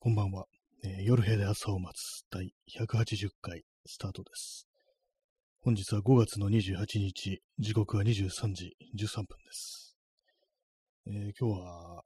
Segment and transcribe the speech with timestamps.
[0.00, 0.44] こんばんは。
[0.84, 2.52] えー夜部で朝を待つ第
[2.86, 4.68] 180回スタートです。
[5.60, 9.96] 本日は5月の28日、時刻は23時13分です。
[11.08, 12.02] えー今日は、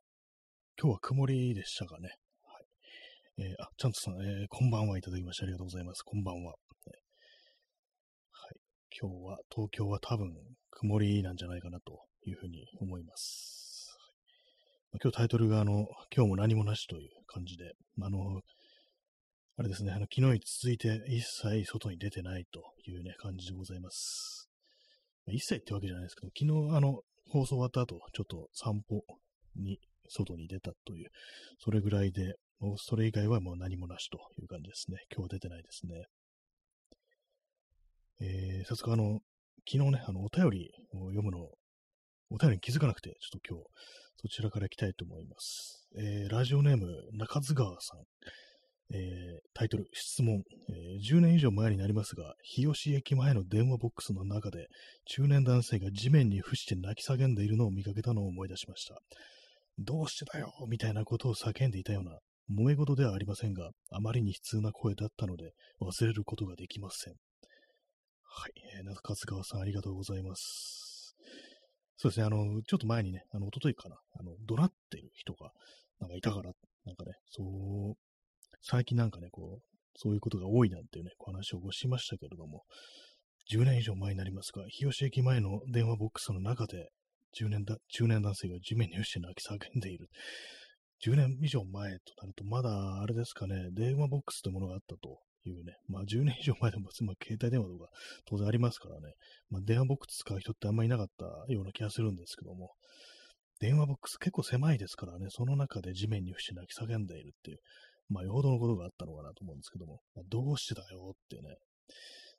[0.80, 2.14] 今日は曇りでしたかね。
[2.42, 2.64] はい。
[3.44, 6.03] えーあ、ちゃんとさん、えーこんばんはいただきましてありがとうございます。
[6.03, 6.53] こんばんは。
[6.53, 6.56] はい。
[8.99, 10.33] 今日は、東京は多分
[10.71, 13.62] 曇りなんじゃないかなというふうに思います。
[15.01, 18.42] 今日タイトルがあの、今日も何もなしという感じで、あの、
[19.56, 24.50] あれですね、あの、昨日に続いて一切外に出てないというね、感じでございます。
[25.28, 27.00] 一切ってわけじゃないですけど、昨日あの、
[27.30, 29.02] 放送終わった後、ちょっと散歩
[29.56, 29.78] に、
[30.09, 31.09] 外に出たという、
[31.59, 34.98] それぐらいで、もうそれ以外はもう何もなしという感じですね。
[35.11, 36.05] 今日は出てないですね。
[38.20, 39.20] えー、早速あの、
[39.66, 41.48] 昨日ね、あの、お便りを読むの、
[42.32, 43.64] お便りに気づかなくて、ちょっと今日、
[44.22, 45.86] そちらから行きたいと思います。
[45.98, 48.00] えー、ラジオネーム、中津川さん。
[48.95, 54.69] えー、タイトル、質問、えー10年以上前になりますが、日吉駅前の電話ボックスの中で、
[55.06, 58.98] 中年男性が地面に伏して泣き叫んでいるのを見かけたのを思い出しました。
[59.78, 67.14] どうしてだよみたいなことを叫んでいたような、萌え事ではありませんが、あまりに悲痛な声だったので、忘れることができません。
[68.25, 70.91] はい、えー、中津川さんありがとうございます。
[71.96, 75.52] そうですね、あの、ちょっと前にね、あの、一昨日かな、あの、怒鳴ってる人が、
[76.00, 76.52] なんかいたから、
[76.84, 77.96] なんかね、そう、
[78.60, 82.64] 最近なんかね、こう、そういうことが多いなんていうね、こう話をこうしましたけれども、
[83.50, 86.88] 10年以上前になりますが、日吉駅前の電話ボックスの中で、
[87.32, 90.08] 中年だ、中年男性が地面に伏して泣き叫んでいる。
[91.04, 95.18] 10年以上前となると、まだあれですかね、電話ボックスというものがあったと
[95.50, 97.90] いうね、まあ10年以上前でも、まあ、携帯電話とか
[98.26, 99.14] 当然ありますからね、
[99.50, 102.72] まあ、電話ボックス使う人ってあんまりいなかったような気がするんですけども、
[103.60, 107.58] 電話ボックス結構狭いですからね、その中で地面に伏し泣き叫んでいるっていう、
[108.08, 111.56] まあ、よほどのことがあったのかなと思うんですけども、まあどうしてだよってね、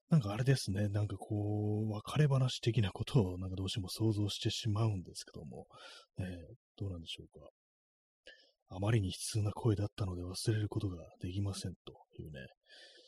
[0.09, 5.65] なんかあれですね、なんかこう、別れ話的なことをなんかどうしても想像してしまうんですけども、
[6.19, 6.25] えー
[6.75, 7.47] どうなんでしょうか。
[8.69, 12.47] あまりに悲痛な声だったので忘れることができませんというね、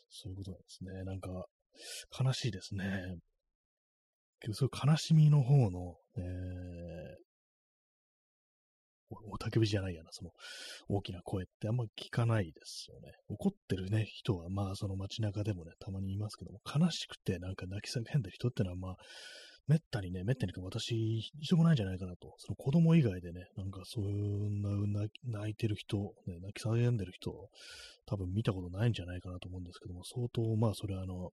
[0.09, 1.03] そういうことなんですね。
[1.03, 1.45] なんか、
[2.23, 3.17] 悲しいですね。
[4.39, 7.25] けど、そういう悲しみの方の、えー
[9.09, 10.31] おたけびじゃないやな、その
[10.89, 13.13] 大きな声ってあんま聞かないですよね。
[13.27, 18.95] 怒ってるね、人は、まあ、その街中でもね、たまにいますけども、悲しくてなんか泣き叫んでる人ってのは、まあ、
[19.67, 22.35] めったにね、めったにか私、一度もないんじゃないかなと。
[22.37, 24.49] その子供以外でね、なんかそういう
[24.91, 27.31] な泣いてる人、ね、泣き叫んでる人、
[28.05, 31.31] 多分見たことないんじゃないかなと思うんですけども、相当、まあ、それはあの、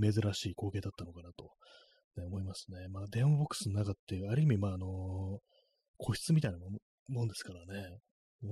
[0.00, 1.50] 珍しい光景だったのかなと、
[2.16, 2.86] ね、思いますね。
[2.88, 5.40] まあ、電話ボックスの中っていう、ある意味、まあ、あの、
[5.98, 6.58] 個室みたいな
[7.08, 7.98] もんですからね。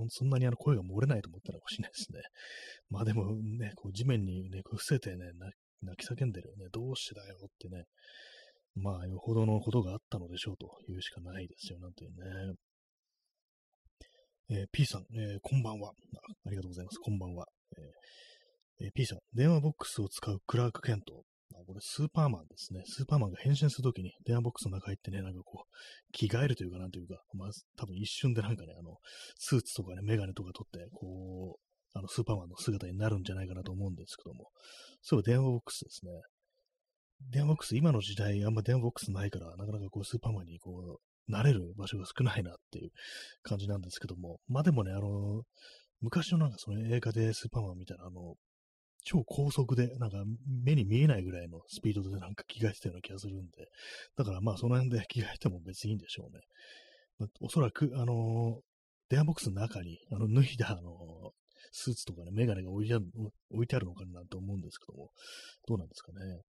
[0.09, 2.21] そんなにあの声が漏れないと思ったら欲しれないですね。
[2.91, 5.33] まあでもね、こう地面にね、伏せてね、
[5.83, 6.67] 泣き叫んでるよね。
[6.71, 7.87] どうしてだよってね。
[8.77, 12.55] まあ、よほどのことがあったのでしょうというしかないですよ、なんていうね。
[14.53, 15.93] えー P さん、えーこんばんはあ。
[16.47, 16.99] ありがとうございます。
[16.99, 17.47] こんばんは。
[17.77, 21.25] えーえ P さん、電話ボックスを使うクラーク・ケント。
[21.67, 22.83] これスーパーマンですね。
[22.87, 28.97] スーパーマンが変身するときに電話ボックスの中入ってね、なんかこう、着替えるというかなんというか、まあ、多分一瞬でなんかね、あの、
[29.37, 34.49] スーツとかね、メガネとか取って、こう、あの、スーパーマンの姿になるんじゃないかなと思うんですけども、
[35.03, 36.13] そう、電話ボックスですね。
[37.29, 40.99] 電話ボックス、今の時代、あんま電話ボックスないから、なかなかこう、スーパーマンにこ
[41.29, 42.91] う、慣れる場所が少ないなっていう
[43.43, 45.43] 感じなんですけども、まあでもね、あの、
[46.01, 48.35] 昔のなんかその映画でスーパーマンみたいな、あの、
[49.05, 50.25] 超高速で、なんか
[50.65, 53.69] 目に見えないぐらいのスピードでなんか着替えてたような気がするんで、
[54.17, 56.41] だからまあその辺で着替えても別にいいんでしょうね。
[57.19, 58.61] まあおそらく、あの
[59.09, 61.33] 電話ボックスの中に、あの、脱いだ、あの
[61.73, 62.95] スーツとかね、メガネが置いて
[63.77, 65.11] あるのかなと思うんですけども、
[65.67, 66.43] どうなんですかね。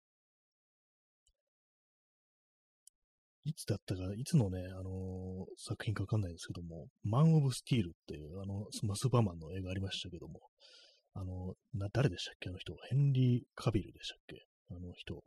[3.44, 4.94] いつだったか、いつのね、あのー
[5.56, 10.40] 作品かわかんないんですけども、マン・オブ・スティールっていう、あの、スまあスーパーマンの映画ありましたけども、
[11.14, 12.50] あの、な、誰でしたっけ？
[12.50, 12.74] あの人。
[12.90, 14.44] ヘンリー・カビルでしたっけ？
[14.70, 15.22] あの人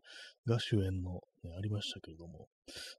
[0.45, 2.47] が主演の、ね、ありましたけれども、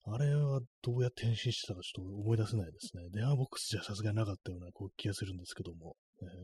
[0.07, 3.05] あれはどうやって変身してたかちょっと思い出せないですね。
[3.13, 6.35] 電話ボックスじゃさすがになかったようなこう気がするんですけども、えーは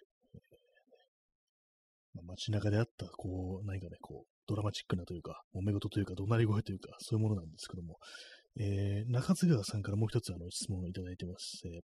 [0.00, 0.04] い。
[2.14, 7.98] ま、街中であった、こう、何かね、こう、ドラマチックなというか、揉め事というか、怒鳴り声というか、そういうものなんですけども、
[8.56, 11.62] えー、中津川さんからもう一つあの質問をいただいてます。
[11.66, 11.80] えー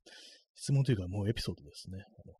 [0.58, 1.98] 質問というか、もうエピソードですね。
[2.18, 2.34] あの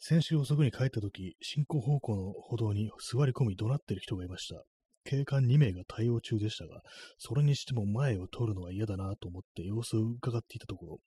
[0.00, 4.62] 先週遅くに帰った時、進行方向の歩道に座り込み怒鳴ってる人がいました。
[5.04, 6.80] 警官2名が対応中でしたが、
[7.18, 10.98] それにしても前を通るのは嫌だなと思って様子を伺っていたところ、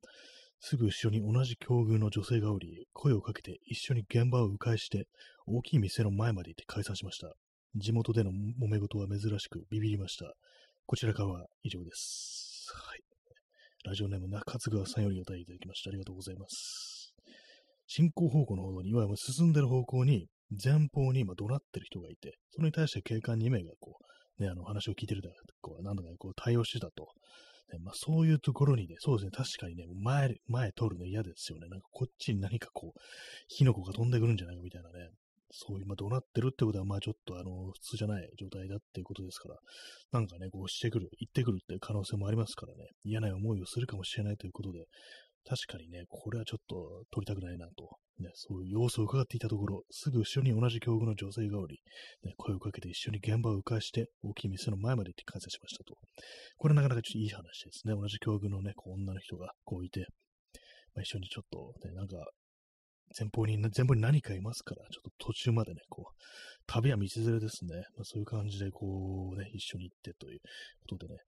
[0.59, 5.07] すぐ後ろに同じ境遇の女性がおり、声をかけて一緒に現場を迂回して、
[5.47, 7.33] 大きい店の前まで行って解散しました。
[7.75, 10.33] 地元での揉め事は珍しくビビりました。
[10.85, 12.69] こちらからは以上です。
[12.73, 12.99] はい。
[13.85, 15.89] ラジオネーム中津川さんよりお便りいただきました。
[15.89, 17.13] ありがとうございます。
[17.87, 20.27] 進行方向の方に、いわゆる進んでる方向に、
[20.63, 23.97] 前方に今怒鳴ってる人がいて、それに対して警官2名がこ
[24.39, 25.29] う、ね、あの話を聞いてるだ
[25.61, 27.07] こう、なんだかこう対応してたと。
[27.71, 31.69] ね、まあ、そういうところにね、そうですね、確かにね、前、前通るの嫌ですよね。
[31.69, 32.99] なんかこっちに何かこう、
[33.47, 35.09] 火の粉が飛んでくるんじゃないかみたいなね。
[35.51, 39.55] そういう、まあ、怒鳴ってるってことは、まあちょっとあの、普通じゃない状態だっていうことですから、
[40.11, 44.85] なんかね、こうしてくる、行ってくるっていう可能性もありますからね、嫌な思いをするかもしれないということで、
[45.43, 51.79] 確かにね、これはちょっと取りたくないなと、ね、そういう様子を伺っていたところ、すぐ後ろに同じ境遇の女性がおり、
[52.23, 55.95] ね、声をかけて一緒に現場を迂回して、大きい店の前まで行って感染しましたと。
[56.57, 57.93] これなかなかちょっといい話ですね。
[57.95, 60.05] 同じ境遇のね、こう女の人がこういて、
[60.93, 62.17] まあ、一緒にちょっとね、なんか、
[63.17, 66.23] 前方に、前方に何かいますから、ちょっと途中までね、こう、
[66.67, 67.75] 旅は道連れですね。
[67.95, 70.39] まあ、そういう感じで、こうね、一緒に行ってという
[70.89, 71.19] ことでね、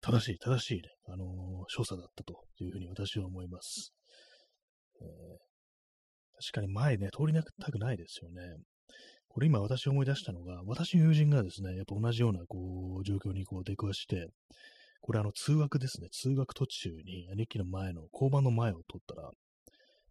[0.00, 1.28] 正しい、正しいね、あのー、
[1.68, 3.92] 所作だったというふうに私は思います。
[5.00, 5.08] えー、
[6.52, 8.42] 確かに前ね、通りなくたくないですよね。
[9.28, 14.28] これ今私思い出したのが、私の友人がですね、やっぱ同じようなこう状況にこう出くわして、
[15.02, 19.30] これあの通学ですね、通学途中に兄貴の前の、交番の前を通ったら、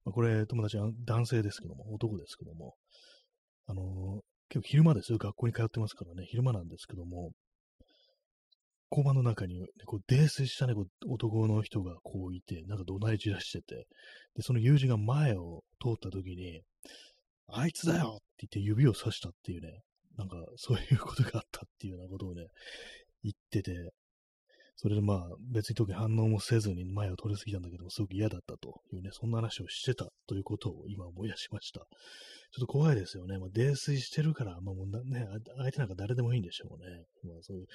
[0.06, 2.76] まあ、これ友達は男性ですけども、男ですけども、
[3.68, 7.32] あのー、結構昼間ですよ、学校に通ってますからね、昼間なんですけども、
[8.92, 13.88] 交番の中に、こう、泥酔したね、こう男の人がこういて、なんか怒鳴り散らしてて、
[14.36, 16.62] で、その友人が前を通った時に、
[17.48, 19.82] あいつだよって言って指をさしたっていうね、
[20.18, 22.48] なんかそういうことがあったっていうようなことをね、
[23.24, 23.92] 言ってて、
[24.82, 31.82] それでまあ別に特に反応もせずに前を通り過ぎたんだけども、すごく嫌だったというね、そんな話をしてたということを今思い出しました。
[31.82, 31.88] ちょっ
[32.62, 33.38] と怖いですよね。
[33.40, 35.28] まあ、泥酔してるから、まあもうね、
[35.58, 37.04] 相手なんか誰でもいいんでしょうね。
[37.26, 37.66] まあそういう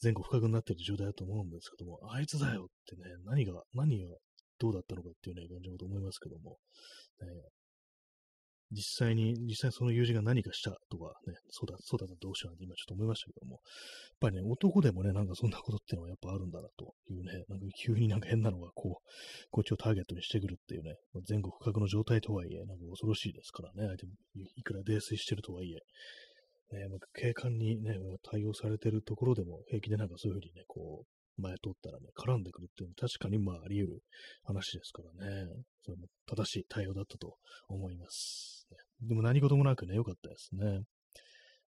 [0.00, 4.14] 前後不覚になってる状態だと思うんですけども、あいつだよってね、何が、何が
[4.60, 6.58] どうだったのかっていうね、感じのこと思いますけども、
[7.20, 7.26] ね、
[8.74, 13.60] 実際に、実際その友人が何かしたとかね、そうだ、そうだったらどうしようなんて今ちょっと思いましたけども、やっ
[14.20, 19.10] ぱりね、男でもね、なんかそんなことっていうのはやっぱあるんだなというね、なんか急になんか変なのがこう、
[19.50, 20.96] こっちをターゲットにしてくるっていうね、
[21.28, 24.12] 前後不覚の状態とはいえ、なんか恐ろしいですからね、相手も
[24.56, 25.80] いくら泥酔してるとはいえ、
[26.76, 34.02] ね、ま、警官にね、対応されてるところでも平気でなんかそういうふうにね、こう、前通ったらね、絡んでくるっていうのは確かにまああり得る
[34.44, 35.46] 話ですからね。
[35.82, 37.36] それも正しい対応だったと
[37.68, 38.66] 思います。
[39.00, 40.82] でも何事もなくね、良かったですね。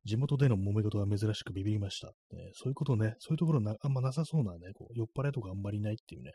[0.04, 2.08] 地元での揉め事は珍しくビビりました。
[2.08, 6.32] ね、そういうことね、そういうところなあんまなさそうなね、こう酔っ払いとかあんまりないっていうね、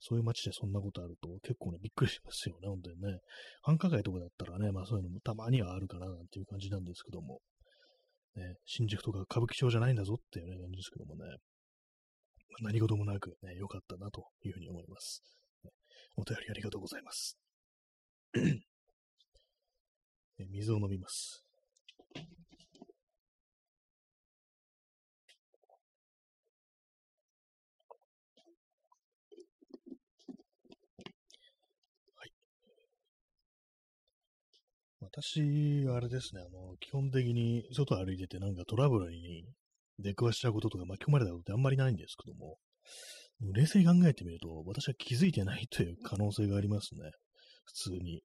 [0.00, 3.20] そういう街でそんなことあると結構ね、びっくりしますよね、本当にね。
[3.62, 7.38] 繁華街とかだったらね、まあそういうのもたまにはあるかななんていう感じなんですけども、
[8.34, 11.22] ね、新宿とか歌舞伎町じゃないんだぞっていうね、感じですけどもね。
[12.60, 15.22] 何事もなくね、良かったなというふうに思います。
[16.16, 17.38] お便りありがとうございます。
[20.50, 21.44] 水を飲みます。
[22.14, 22.20] は
[32.26, 32.32] い。
[35.00, 39.46] 私あれですね、あの、基本的に外歩いててなんかトラブルに
[40.02, 42.58] 出くわしちゃうこととか巻き込まれたことってあんまりないんですけども、
[43.54, 47.10] 冷静に考えてみると、私は気づいてないという可能性がありますね。
[47.64, 48.22] 普通に。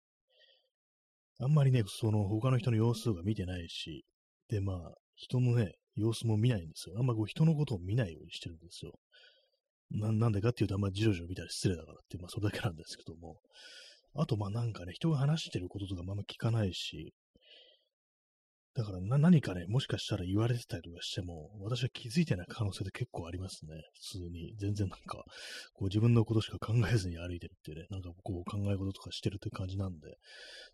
[1.39, 4.05] あんまりね、その他の人の様子とか見てないし、
[4.49, 6.95] で、まあ、人のね、様子も見ないんですよ。
[6.99, 8.93] あんまこう人のことを見ないようにしてるんですよ。
[9.89, 13.37] ななんでかっていうと、あんまじろじろ見たら失礼だからって、まあそれだけなんですけども。
[14.15, 17.13] あと、まあなんかね、人が話してることとかまあ聞かないし、
[18.77, 23.73] だからな何かね、もしかしたら言われてたりとかしても、私は気づいてない可能性って結構ありますね。
[23.95, 24.53] 普通に。
[24.59, 25.23] 全然なんか、
[25.73, 30.17] こう自分のことしか考えずに歩いてるっていうね、なんかこう考え事とかしてるって感じなんで。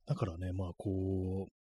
[0.05, 1.51] だからね、まあこう、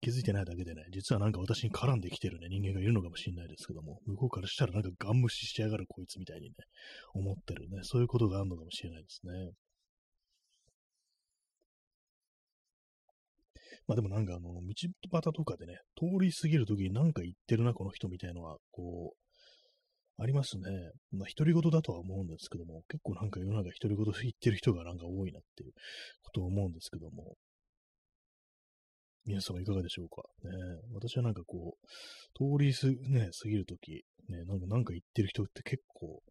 [0.00, 6.54] 気づいてないだけでね、実はなんか私に絡んできてるね、人間がいるのかもしれないですけども、向こうからしたらなんかガン無視しやがるこいつみたいにね、
[7.14, 9.52] 思ってるね、そういうことがあるのかもしれないですね。
[13.86, 14.60] まあでもなんかあの、道
[15.10, 19.16] 端とかでね、通り過ぎるときになんか言ってるな、この人みたいのは、こう、
[20.22, 20.62] ありますね。
[21.10, 25.72] まあ、独り言だとは思うんですけども、結構なんか世の中独り言言ってる人がなんか多いなっていう
[26.22, 27.34] ことを思うんですけども、
[29.24, 30.22] 皆様いかがでしょうか？
[30.44, 30.50] ね、
[30.92, 31.86] 私はなんかこう、
[32.34, 36.22] 通りす、ね、過ぎるとき、ね、なんか、なんか言ってる人って結構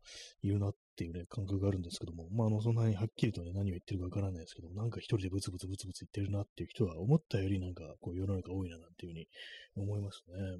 [0.41, 9.27] いるなっていうね、感覚があるんですけども、まあ、あの、そんなにはっきりとね、何を言ってるかわからないですけども、なんか一人でブツブツブツブツ言ってるなっていう人は思ったよりなんか、こう、世の中多いななんていうふうに
[9.75, 10.33] 思いますね。
[10.41, 10.51] は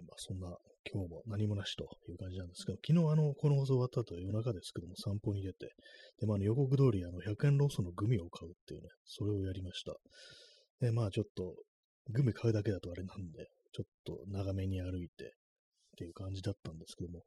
[0.00, 0.02] い。
[0.02, 0.56] まあ、そんな
[0.90, 5.74] 今日も何もなしという感じなんですけど、昨日あの、この放送終わった後夜中ですけども散歩に出て、
[6.20, 9.94] で、まあ、予告通りあの、100円ローソンのグミを買うっていうね、それをやりました。
[10.80, 11.54] で、まあちょっと、
[12.10, 15.28] グミ買うだけだとあれなんで、ちょっと長めに歩いてっ
[15.98, 17.22] ていう感じだったんですけども、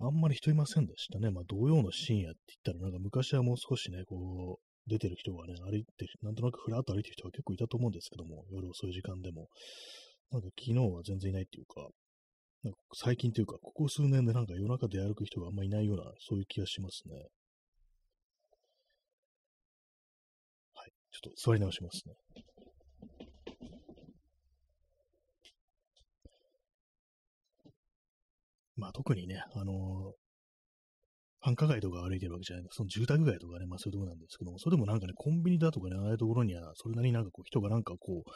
[0.00, 1.30] あんまり人いませんでしたね。
[1.30, 9.48] まあ土曜の深夜って言ったらなんか昔はもう少しね、こう、出てる人がね、歩いて、なんとなくふらっと歩いてる人が結構いたと思うんですけども、夜遅い時間でも。
[10.30, 11.88] なんか昨日は全然いないっていうか、
[12.64, 17.14] なんか最近というか、ここ数年でなんか夜中で歩く人があんまりいないような、そういう気がしますね。
[20.74, 20.90] はい。
[21.12, 22.14] ちょっと座り直しますね。
[28.76, 30.12] まあ特にね、あのー、
[31.40, 38.30] 繁華街とか歩いてるわけじゃないその住宅街とかね、まあそういうとこなんですけども、それでもなんかね、コンビニだとかね、ああいうところには、それなりになんかこう人がなんかこう、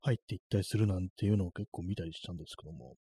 [0.00, 2.96] 入っていったりするなんていうのを結構見たりしたんですけども、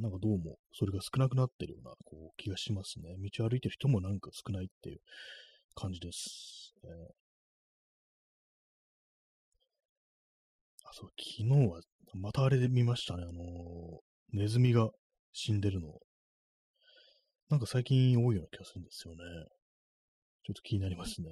[0.00, 3.16] なんかどうもそれが少なくなってるようなこう気がしますね。
[3.18, 5.00] 道歩いてる人もなんか少ないっていう
[5.74, 6.74] 感じです。
[6.84, 6.90] えー、
[10.84, 11.80] あ、そう、昨日は
[12.14, 13.24] またあれで見ましたね。
[13.24, 14.88] あのー、ネズミが
[15.32, 15.88] 死んでるの。
[17.50, 19.20] なんか最近多いような気がするんですよね。
[20.44, 21.28] ちょっと気になりますね。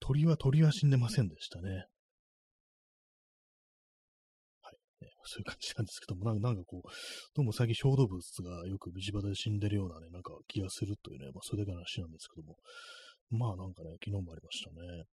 [0.00, 1.86] 鳥は鳥は死んでませんでしたね。
[5.26, 6.88] そういう感じなんですけども、なんかこう、
[7.34, 12.56] どうも最近小動物がよく道端で死んでるようなね、なんか気がするというね、まあそれだけの話なんですけども、
[13.30, 15.06] まあなんかね、昨日もありましたね。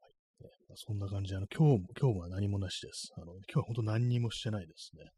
[0.00, 0.44] はい。
[0.44, 3.12] ねまあ、そんな感じで、あの、今日も、今日は何もなしです。
[3.16, 5.10] あの、今日は本当何にもしてないですね。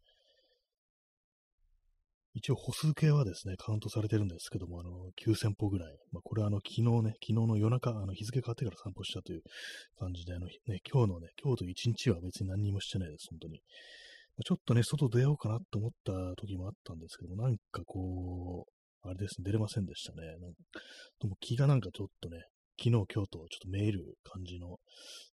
[2.36, 4.90] 一応歩数計はですね、カウントされてるんですけども、あの、
[5.24, 5.96] 9000歩ぐらい。
[6.12, 9.42] まあ、これはあの、昨日ね、昨日の夜中、あの、日付変わってから散歩したという
[9.98, 10.52] 感じで、あの、ね、
[10.84, 13.54] 今日のね、今日と一日は別に何にもしてないです、本当に。
[14.36, 20.26] まあ、ちょっとね、外出ようかなと思った時もあったんですけども、なんかこう、あれですね、出れませんでしたね。
[20.26, 20.58] なんか
[21.20, 22.44] でも気がなんかちょっとね、
[22.78, 24.78] 昨日、今日とちょっと見える感じの、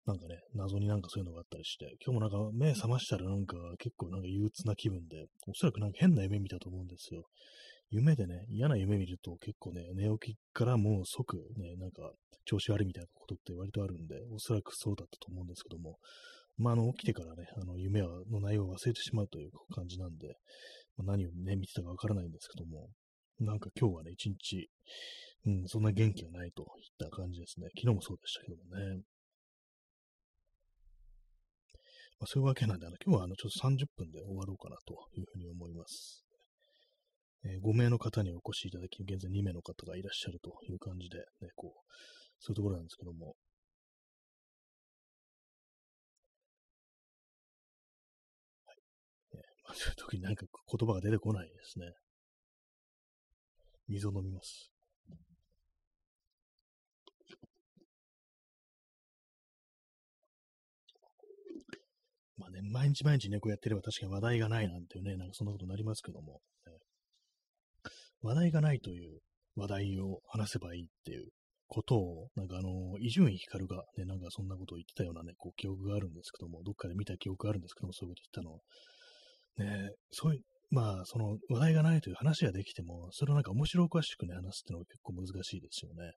[0.07, 7.25] なんかね、謎になんかそういうのがあったりして、今日もなんか目覚ましたらなんか結構なんか憂鬱な気分で、おそらくなんか変な夢見たと思うんですよ。
[7.91, 12.13] 夢でね、嫌な夢見ると結構ね、寝起きからもう即ね、なんか
[12.45, 15.99] 調子悪いみたいなことって割とあるんで、おそらくそうだったと思うんですけども、
[16.59, 20.37] まあ、あの、起きてからね、あの、夢の内容を忘れてしまうという感じなんで、
[20.99, 22.89] 何をね、見てたかわからないんですけども、
[23.41, 24.69] なんか今日はね、一日、
[25.45, 26.69] うん、そんな元気がないといっ
[26.99, 27.67] た感じですね。
[27.77, 29.03] 昨日もそうでしたけどもね。
[32.21, 36.25] まあ、そういうわけなんで、あの今日はあのちょっと30分で終わろうかなというふうに思います。
[37.45, 41.93] えー、5名の方にお越しいただき、現在2名の方がいらっしゃるという感じで、ね、こう、
[42.39, 43.35] そういうところなんですけども、
[48.67, 48.77] はい。
[49.35, 51.87] えまあ、そういう時になんか言葉が出てこないですね。
[53.89, 54.72] 水を飲みます。
[62.53, 66.73] ね、毎日毎日ね、こうやってれば確かに話題がないなんていうね、なんかそんなことになりますけども、ね、
[68.23, 69.19] 話題がないという
[69.57, 71.29] 話題を話せばいいっていう
[71.69, 78.43] ことを、なんかあの、伊集院光がね、なんかそんなことを言ってたようなね、こう記憶があるんですけども、どっかで見た記憶があるんですけども、そういうこと
[79.57, 79.89] 言ったの。
[79.89, 86.13] ね、そういう、まあ、その話題がないという話ができても、それをなんか面白おかしくね、話すっていうのが結構難しいですよね。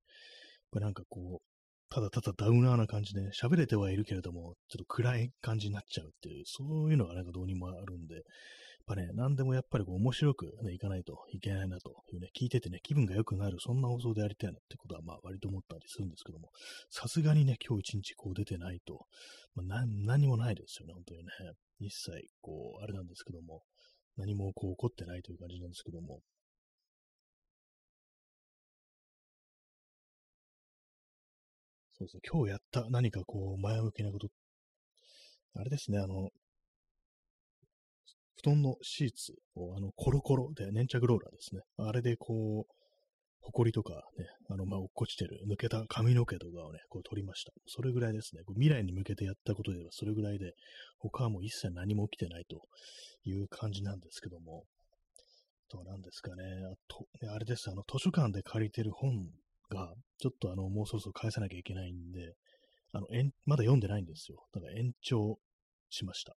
[0.72, 1.54] これなんかこう、
[1.89, 8.24] ただただダウナーな感じで、喋れてはいるけれども、ちょっと暗い感じになっちゃうっていう、そういうのがなんかどうにもあるんで、やっ
[8.86, 16.50] ぱね、何でもやっぱりこう面白くね、いかないといけないなというね、聞いててね、気分が良くなる、そんな放送でやりたいなってことは、まあ割と思ったりするんですけども、
[16.89, 19.06] さすがにね、今日一日こう出てないと、
[19.56, 21.25] まあ、何もないですよね、本当にね。
[21.80, 23.63] 一切、こう、あれなんですけども、
[24.18, 26.22] 何もこう起こってないという感じなんですけども、
[32.07, 34.27] そうですね、今日やった何かこう前向きなこと、
[35.55, 36.29] あれですね、あの、
[38.38, 41.62] 布団のシーツをあのコロコロで粘着ローラーですね。
[41.77, 42.74] あれでこう、
[43.39, 47.53] ホコリとかね、あの、ま、落っこちてる、抜けた髪の毛とかをね、こう取りました。
[47.67, 48.43] それぐらいですね。
[48.43, 50.53] こう未来に向けてやったことではそれぐらいで、
[51.00, 52.62] 他はもう一切何も起きてないと
[53.24, 54.65] いう感じなんですけども、
[55.69, 56.43] あとは何ですかね。
[56.71, 59.13] あと、あれです、あの、図書館で借りてる本
[59.69, 62.34] が、ちょっとあの、もうそろそろ返さなきゃいけないんで、
[62.91, 63.07] あの、
[63.45, 64.45] まだ読んでないんですよ。
[64.53, 65.38] だから延長
[65.89, 66.36] しました。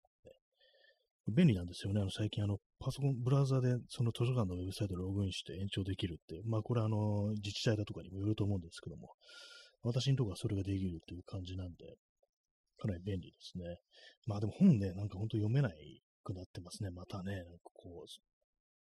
[1.35, 2.01] 便利なんですよね。
[2.01, 9.13] あの、最近、あの、パソコン、ブラウザで、その図書館のウェブサイトでログインして延長できるって、まあ、これあの、自治体だとかにもよると思うんですけども、
[9.83, 11.97] 私のところはそれができるっていう感じなんで、
[12.79, 13.77] かなり便利ですね。
[14.27, 16.91] まあでも本ね、なんか本当読めないくなってますね。
[16.91, 18.09] またね、なんかこう、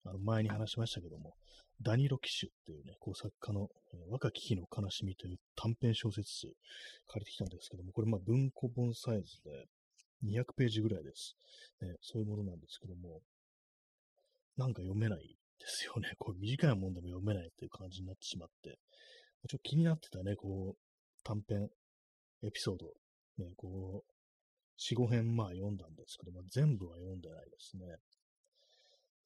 [0.05, 1.33] あの前に話しましたけども、
[1.81, 6.47] ダニロ・キシュっていうね、こう作家の、え、若き日の悲しみという短編小説集
[7.07, 9.65] 借りてきたんですけども、これまあ文庫本サイズで
[10.23, 11.35] 200ページぐらいです。
[11.81, 13.21] ね、そういうものなんですけども、
[14.57, 15.19] なんか読めない
[15.59, 16.13] ですよね。
[16.17, 18.77] これ短いもんでも読めないっていう感じになってしまって、
[19.49, 20.77] ちょっと気になってたね、こう、
[21.23, 21.69] 短編
[22.43, 22.85] エピソード、
[23.43, 24.15] ね、こう、
[24.79, 27.85] 4、5編まあ読んだんですけども、全部は読んでないですね。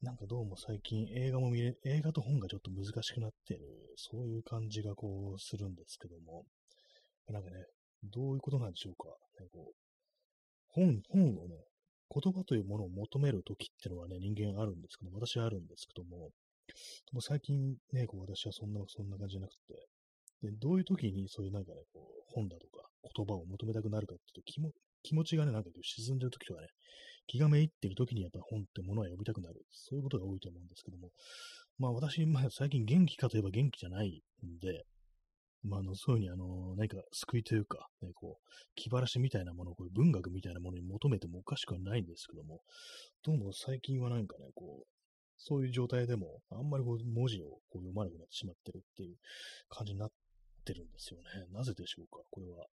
[0.01, 3.59] なんかどうも最近映画も見れ、映画と本がちょっと難しくなってる、
[3.97, 6.45] そういう感じがこうするんですけども、
[7.27, 7.65] なんかね、
[8.05, 9.09] どういうことなんでしょうか。
[9.43, 9.75] ね、こう
[10.69, 11.55] 本、本をね、
[12.09, 16.31] 言葉というものを求めるときってのはね、人間あるんですけども、私はあるんですけども、
[17.11, 24.41] も最近ね、こう私はそんな、そんな感じじゃなくて、で、どういう時にそういうなんかね、こう、本だとか言葉を求めたくなるかっていうと、
[25.03, 26.67] 気持ちがね、なんか沈んでる時とかね、
[27.27, 29.61] 気がめいってる時にやっぱ本ってものは読みたくなる。
[29.71, 31.11] そういうことが多いと思うんですけども、
[31.77, 34.85] まあ私、まあ最近元気かといえば元気じゃないんで、
[35.63, 42.61] まあ、あの、そういうふうに、あの、何か救いというか、ね、こう、気晴らしみたいなものを、こういう文学みたいなものに求めてもおかしくはないんですけども、
[43.23, 44.87] どうも最近はなんかね、こう、
[45.37, 49.17] そういう状態でも、あんまりこう、文字をこう読まなくなってしまってるっていう
[49.69, 50.09] 感じになっ
[50.63, 51.25] てるんですよね。
[51.51, 52.65] なぜでしょうか、これは。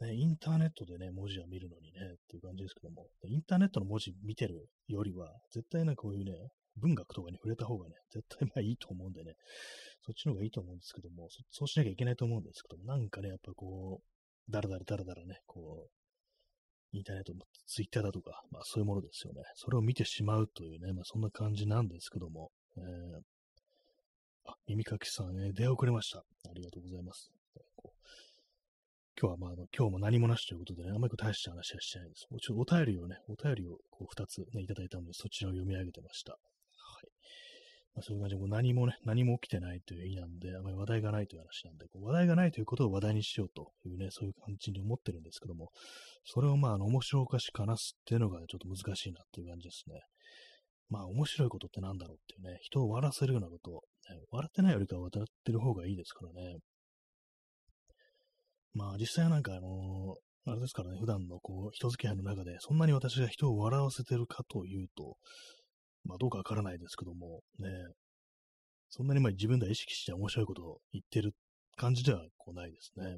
[0.00, 6.32] ね、インターネットでね、文字は見るのにね、っていう感じですけども、インターネットの文字見てるよりは、絶対なこういうね、
[6.76, 9.34] 文学とかに触れた方がね、絶対まあいいと思うんでね、
[10.04, 19.42] そっちの方がいいと思うんですけども、そそうしなきゃいけないと思うんですけども、なんかね、やっぱこう、だらだらだらだらね、こう、インターネットのツイッターだとか、まあそういうものですよね。
[19.54, 23.20] それを見てしまうというね、まあそんな感じなんですけども、えー、
[24.46, 26.18] あ、耳かきさん、え、出遅れました。
[26.18, 26.22] あ
[26.54, 27.30] りがとうございます。
[29.24, 32.26] 今日はまあ、あの、今日も何もなしということでね、あんまり大した話はしてないです。
[32.28, 36.32] ちょっとお便りをね、お便りをこう2つね、いただいたので、そちらを読み上げてました。
[36.32, 37.08] はい
[37.94, 45.70] まあ、そういう感じで、こう何もね、何も起きてないという意味なんで、あまり話題がないという話なんで、こう話題がないということを話題にしようというね、そういう感じに思ってるんですけども、
[46.26, 50.02] それをまあ、あの、面白おかしく話すっていうのがちょっと難しいなっていう感じですね。
[50.90, 53.74] まあ、面白いことってなんだろうっていうね、人を笑わせるようなことを、
[54.10, 56.58] ね、笑ってないよりかは笑ってる方がいいですからね。
[58.74, 65.16] まあ、実際はなんかあの、あれですからね、普段のこう、人付き合いの中で、そんなに私が人を笑わせてるかというと、
[66.04, 67.68] まあどうかわからないですけども、ね、
[68.90, 71.32] そんなにまあ自分では意識して面白いことを言ってる
[71.76, 73.16] 感じではこうないですね。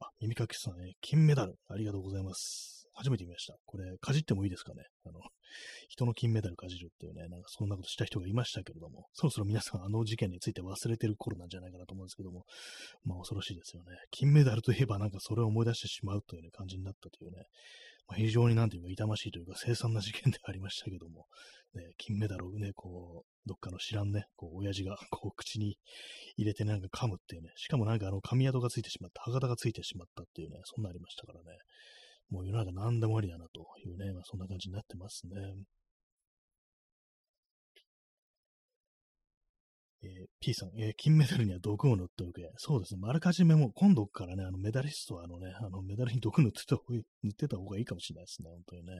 [0.00, 2.85] あ、耳かきさんね、金メダル、ありがとうございます。
[2.96, 3.56] 初めて見ました。
[3.66, 4.82] これ、かじってもいいですかね？
[5.04, 5.20] あの、
[5.88, 12.44] 人の金メダルかじるっていうね、なんかそんなことした人がいましたけれども、そろそろ皆さんあの事件について忘れてる頃なんじゃないかなと思うんですけども、
[13.04, 13.92] まあ恐ろしいですよね。
[14.10, 17.44] 金メダルといえばなんかそれを思い出してしまうというね、感じになったというね、
[18.08, 21.26] まあ、非常になんていうか痛ましいというか凄惨な事件でありましたけども、
[21.74, 25.76] ね、金メダルをね、こう、どっかの知らんね、こう、親父が、こう、口に
[26.36, 31.58] 入れてなんか噛むっていうね、しかもなんかあの、噛み跡がついてしまった、歯型がついてしまったっていうね、そんなありましたからね、
[32.30, 35.32] もう世の中何でもありだなというね、まあ、そんな感じになってますね。
[40.02, 42.42] えー、P さん、えー、金メダルには毒を塗っておけ。
[42.58, 43.00] そうですね。
[43.04, 48.50] あらかじめも今度からね、あのメダリストはあのね、あのメダルに毒塗ってた方が塗ってた方がいいかもしれないですね。
[48.50, 48.92] 本当にね。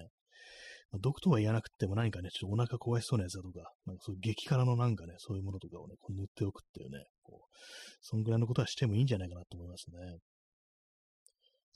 [0.93, 7.57] まあ、毒とは言わなくても何かね、ちょっとお腹壊しそうなやつだとか、なんかそういう激辛のなんかね、そういうものとかをね、こう塗っておくっていうね、こう、
[8.01, 10.19] そんぐらいのことはしてもいいんじゃないかなと思いますね。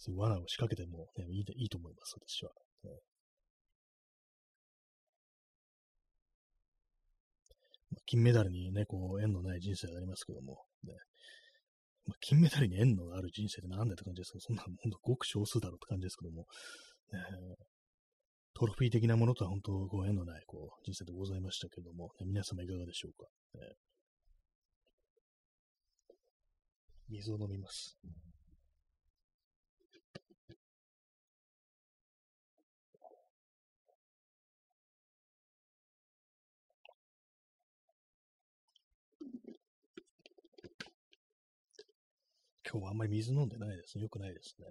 [0.01, 2.53] そういう罠を仕掛けても、ね、いいいいと思います、私は。
[2.85, 2.91] ね
[8.07, 10.95] 金メダルにね、こう、縁のない人生がありますけども、ね、
[12.07, 16.47] まあ、金メダルに縁のある人生ってなんだって感じですけど、そんな、ほんとごく少数だろうって感じですけども、
[17.13, 17.21] ね、
[18.55, 23.75] トロフィー的なものとは本当ご縁のないこう人生でございましたけども、ね、皆様いかがでしょうか、ね、
[27.11, 27.99] 水を飲みます。
[42.71, 44.03] 今日はあんまり水飲んでないですね。
[44.03, 44.67] よくないですね。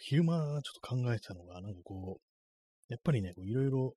[0.00, 3.94] 昼間ちょっと考えてたのが、なんかこう、やっぱりね、いろいろ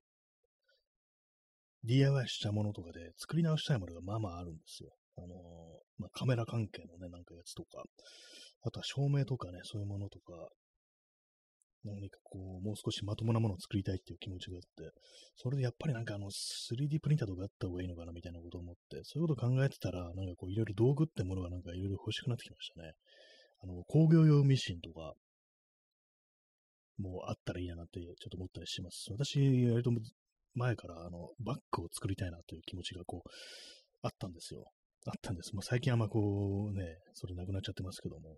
[1.84, 4.90] DIY したものとかで作り直したいものがまあまああるんですよ。
[5.18, 5.30] あのー、
[5.98, 7.84] まあ、カメラ関係のね、なんかやつとか、
[8.64, 10.34] あとは照明とかね、そういうものとか、
[11.84, 14.92] 何かこう、もう少しまともなものを作りたいっていう気持ちがあって、
[15.36, 22.94] それでやっぱりなんかあの 3D プリンターとかあった方がいいのかなみたいなことを思って、そういうことを考えてたら、なんかこういろいろ道具ってものがなんかいろいろ欲しくなってきましたね。
[23.64, 25.14] あの、工業用ミシンとか、
[26.98, 29.08] もうあったらいいななんてちょっと思ったりします。
[29.12, 29.40] 私、
[29.72, 29.92] 割と
[30.54, 33.30] 前からあの、バッグを作りたいなという気持ちがこう、
[34.04, 34.66] あったんですよ。
[35.08, 35.56] あったんです。
[35.56, 38.38] もう最近あんまこうね、それなくなっちゃってますけども、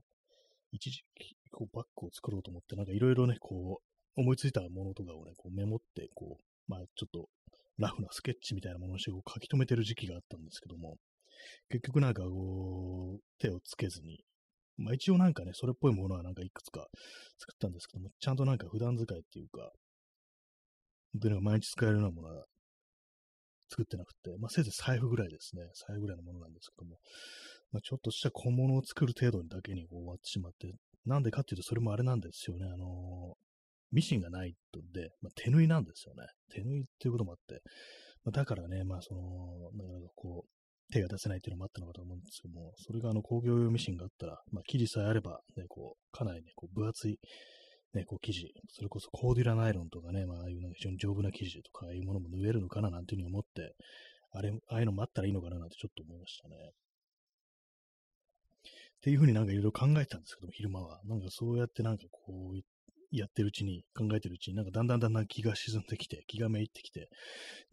[0.73, 7.29] 一時期こうバッグを作ろうと思って、なんかいろいろね、こう、思いついたものとかをね、こうメモって、こう、まあちょっと
[7.77, 10.97] ラフなスケッチみたいなものをしてこう書き留めてる時期があったんですけども、
[11.69, 14.23] 結局なんかこう、手をつけずに、
[14.77, 16.88] まあ一応なんかね、それっぽいものはなんかいくつか
[17.38, 19.71] 作ったんですけども、ちゃんとなんか普段使いっていうか、
[21.13, 22.45] 本当に毎日使えるようなものは
[23.69, 25.63] 作ってなくて、まあ、せいぜい財布ぐらいですね。
[25.88, 26.97] 財布ぐらいのものなんですけども、
[27.73, 30.73] まあ、ちょっとした小物を作る程度にだけに終わってしまって、
[31.05, 32.65] なんでかっていうと、それもあれなんですよね。
[32.71, 33.36] あの、
[33.91, 36.23] ミシンがないので、まあ、手縫いなんですよね。
[36.53, 37.62] 手縫いっていうこともあって、
[38.23, 39.21] まあ、だからね、まあ、その、
[39.73, 47.17] なかなかこう、手が出せないっていうのもあったのかと思うんですけども、それがあの工業用ミシンがあったら、まあ、生地さえあれば、ね、こう、かなりね、こう分厚い
[47.93, 53.75] ね、こう生地、それこそコーデュラナイロンとかね、まあ、ああいうなんか非常に丈夫な生地とか、ああいうものも縫えるのかななんていうふうに思って、
[54.31, 56.55] あれ、ああいうのもあったらいいのかななんてちょっと思いましたね。
[59.04, 61.02] っていうふうになんかいろいろ考えてたんですけども、昼間は。
[61.04, 62.60] なんかそうやってなんかこう、
[63.12, 67.10] やってるうちに、考えてるうちに、なんかだんだんだんだん気が沈んできて、気がめいってきて、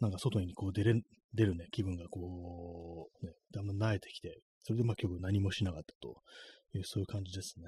[0.00, 1.00] なんか外にこう出れ、
[1.32, 6.20] 出るね、気分がこう、ね、だんだん慣れてきて、それでまあ結局何もしなかったと
[6.74, 7.66] いう、そういう感じですね。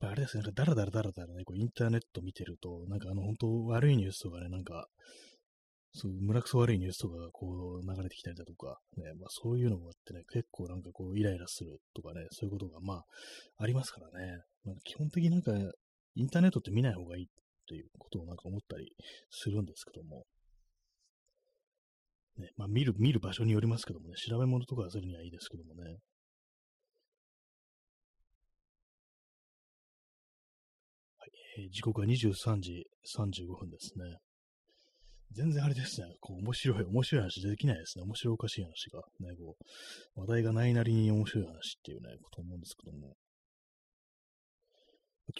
[0.00, 4.88] あれですね、なんかダラダラダラダラね、こうインターネット見てると、なんかあの本当悪いニュースとかね、なんか、
[5.94, 13.04] そう村くそ悪いニュースとかがこう流れてきたりだとか、ね、まあそういうのもあってね、結構なんかこうイライラするとかね、そういうことがまあ
[13.58, 15.52] ありますからね、なんか基本的になんか
[16.14, 17.26] インターネットって見ない方がいい
[17.68, 18.94] ということをなんか思ったり
[19.30, 20.24] するんですけども、
[22.38, 25.98] ね、まあ見る、見る場所によりますけどもね、調べ物とかするにはいいですけどもね、
[31.58, 32.86] えー、時刻は23時
[33.18, 34.16] 35分ですね。
[35.34, 38.04] 全然あれですね、こう面白い、面白い話できないですね。
[38.04, 39.56] 面白おかしい話が、ね、こ
[40.16, 43.14] う、話題がないなりに面白い話っていうね、こと思うんですけども。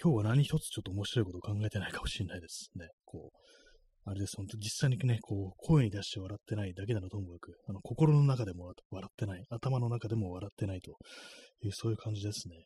[0.00, 2.88] 今日は何一つちょっと面白いこと考えてないかもしれないですね。
[3.04, 3.38] こう、
[4.04, 10.96] あれです、本当実際にね、こう、声に出して笑ってないだけならともかく、あの、心の中でも笑ってない、頭の中でも笑ってないと
[11.62, 12.64] いう、そういう感じですね。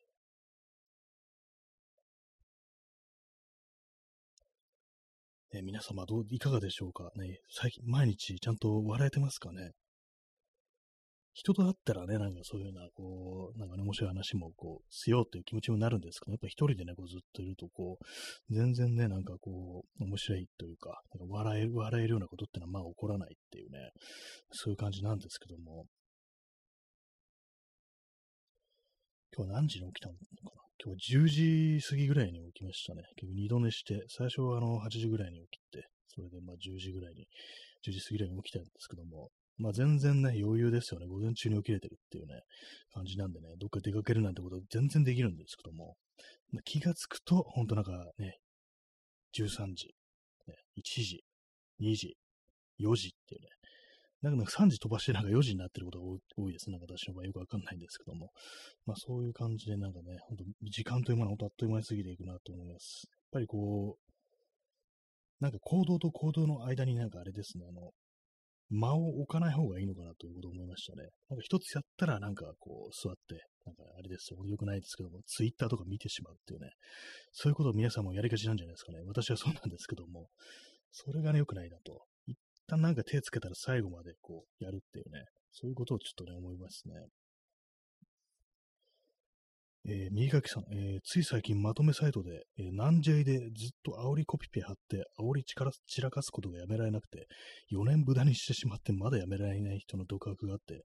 [5.58, 7.10] え皆様どう、いかがでしょうか？
[7.16, 9.72] ね、最近、毎日ちゃんと笑えてますかね？
[11.32, 23.90] 人と会ったらね、なんかそういうような、こう、なんかね、面白い話も、こう、しようという気持ちになるんですけど、やっぱ一人でね、こうずっといると、こう、全然ね、なんかこう、面白いというか、なんか笑える、笑えるようなことってのは、まあ起こらないっていうね、
[24.50, 25.84] そういう感じなんですけども、
[29.36, 30.20] 今日は何時に起きたのか
[30.56, 30.65] な？
[30.82, 33.02] 今日は10時過ぎぐらいに起きましたね。
[33.16, 37.26] 結構二度寝して、最初はあの8時ぐらいに起きて、それでまあ10時ぐらいに、
[37.86, 41.06] 10時過ぎぐらいに起きたんですけども、まあ全然ね、余裕ですよね。
[41.06, 42.42] 午前中に起きれてるっていうね、
[42.92, 45.96] 感じなんでね、どっか出かけるなんてことは全然できるんですけども、
[46.52, 48.38] まあ、気がつくと、ほんとなんかね、
[49.34, 49.94] 13時、
[50.46, 51.24] ね、1時、
[51.80, 52.16] 2時、
[52.80, 53.48] 4時っていうね、
[54.30, 56.04] なんか3時飛ばしてなんか4時になってることが
[56.36, 56.70] 多いです。
[56.70, 58.30] なんか私の場合よくわかんないんですけども。
[58.84, 63.06] まあそういう感じでなんかね、ほんと時間というものは本当あっという間に過ぎていくなと思います。
[63.06, 67.90] やっぱりこう、なんか行動と行動の間になんかあれですね、あの、
[68.70, 71.08] 間を置かない方がいいのかなということを思いましたね。
[71.28, 76.70] なんか一つやったらなんかこう座って、なんかあれですよ、良くないですけども、ツイッターとか見てしまうっていうね、
[77.32, 79.02] そういうことを皆さんもやりがちなんじゃないですかね。
[79.06, 80.28] 私はそうなんですけども、
[80.90, 82.06] それがね、良くないなと。
[82.66, 86.94] 旦なんか手つけたら最後までこうやるっていうね、そういうことをちょっとね、思いますね。
[89.88, 97.28] えー、右書きさん、えー、つい最近まとめサイトで、えー、南 J でずっと煽りコピペ貼って、煽り散らかすことがやめられなくて、
[97.72, 100.82] 4年無駄にしてしまってまだやめられない人の独白があって、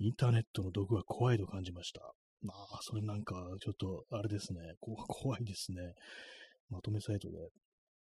[0.00, 2.00] インターネットの毒は怖いと感じました。
[2.42, 5.94] まあ、それなんか、ちょっと、あれですね、怖いですね。
[6.70, 7.36] まとめサイトで、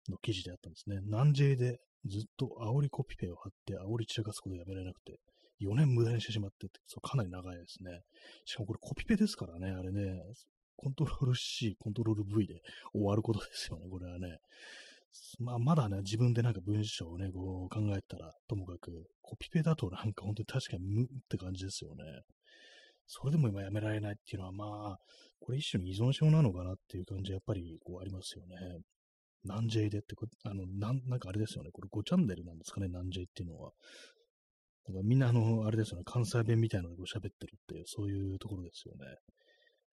[0.08, 1.00] の記事であったんですね。
[1.02, 5.18] 南 J でずっと煽りコピペを貼って煽り散らかすことをやめられなくて、
[5.60, 8.00] 4年無駄にしてしまってって、そうかなり長いですね。
[8.44, 10.22] しかもこれコピペですからね、あれね、
[10.76, 14.38] コントロール C、コントロール V で終わることですよね、これはね。
[15.40, 22.04] まあ、まだね、自分でなんか文章をね、こう考えたら、ともかく、コピペだとなんか本当に確かに無って感じですよね。
[23.06, 24.98] それでも今やめられないっていうのは、まあ、
[25.40, 28.56] これ一種の依存症なのかなっていう感じはやっぱりこうありますよね。
[29.44, 31.70] 何 J でってあの、なん、なんかあれですよね。
[31.72, 33.72] これ5チャンネルなんですかね、何 J っていうのは。
[34.86, 39.06] だかみんなあの、あれですよね、関西弁みたいなので喋ってるっていう、そういうところですよね。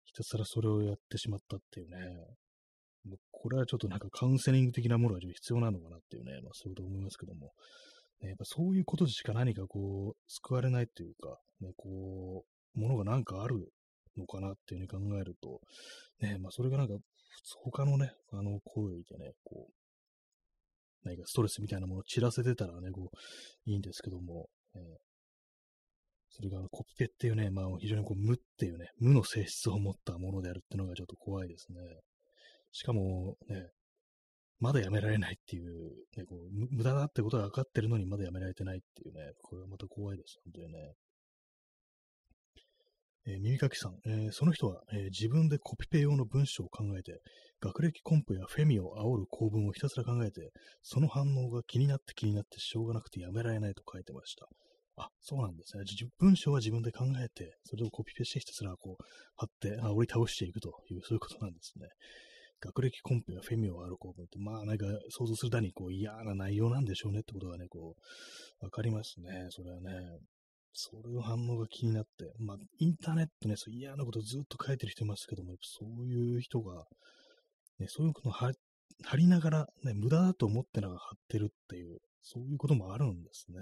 [0.04, 1.96] ひたすらそれをやってしまったっていうね。
[3.04, 7.52] もうこれはちょっとなんかカウンセリング的なものが必要なのかなっていうね、まあそういうこと思いますけども。
[8.22, 13.72] ね、やっぱそういうことでしか何かこう、救われないっていうか、ね、こう、ものがなんかある
[14.16, 15.60] のかなっていうふうに考えると、
[16.20, 16.94] ね、まあそれがなんか、
[17.62, 19.72] 他のね、あの行為でね、こう、
[21.04, 24.82] 何かストレスみたいなものを散らせてたらね、こう、いいんですけども、えー、
[26.30, 31.78] それがあのコピペっていうね、まあ非常にこう無っていうね、無の性質を持ったものであるっていうのがちょっと怖いですね。
[32.72, 33.70] しかもね、
[34.58, 40.94] まだやめられないっていう、ね、こう無駄だってことが分かってるのにまだやめられてないっていうね、これはまた怖いです、本当にね。
[43.26, 47.20] えー、耳かきさん、えー、その人は、えー、自分でコピペ用の文章を考えて、
[47.60, 54.46] 学歴コンプやフェミを煽る構文をひたすら考えて、その反応が気になって気になってしょうがなくてやめられないと書いてました。
[54.98, 55.84] あ、そうなんですね。
[56.18, 59.04] 文章は自分で考えて、それをコピペしてひたすらこう、
[59.36, 61.88] 貼って、あ、折り倒していくという、そういうことなんですね。
[62.60, 67.94] 学歴コンペやフェミをある構文って、まあなんか想像するだにこう嫌な内容なんでしょうねってことがね、こ
[68.62, 69.48] う、わかりますね。
[69.50, 69.90] それはね。
[70.78, 76.84] それの反応が気になって、まあ、インターネットね、そう嫌なことずっと書いてる人いますけども、そういう人が、
[77.78, 78.52] ね、そういうことを貼
[79.16, 83.58] りながら、ね、無駄だと思ってながら貼ってるっていう、そういうこともあるんですね。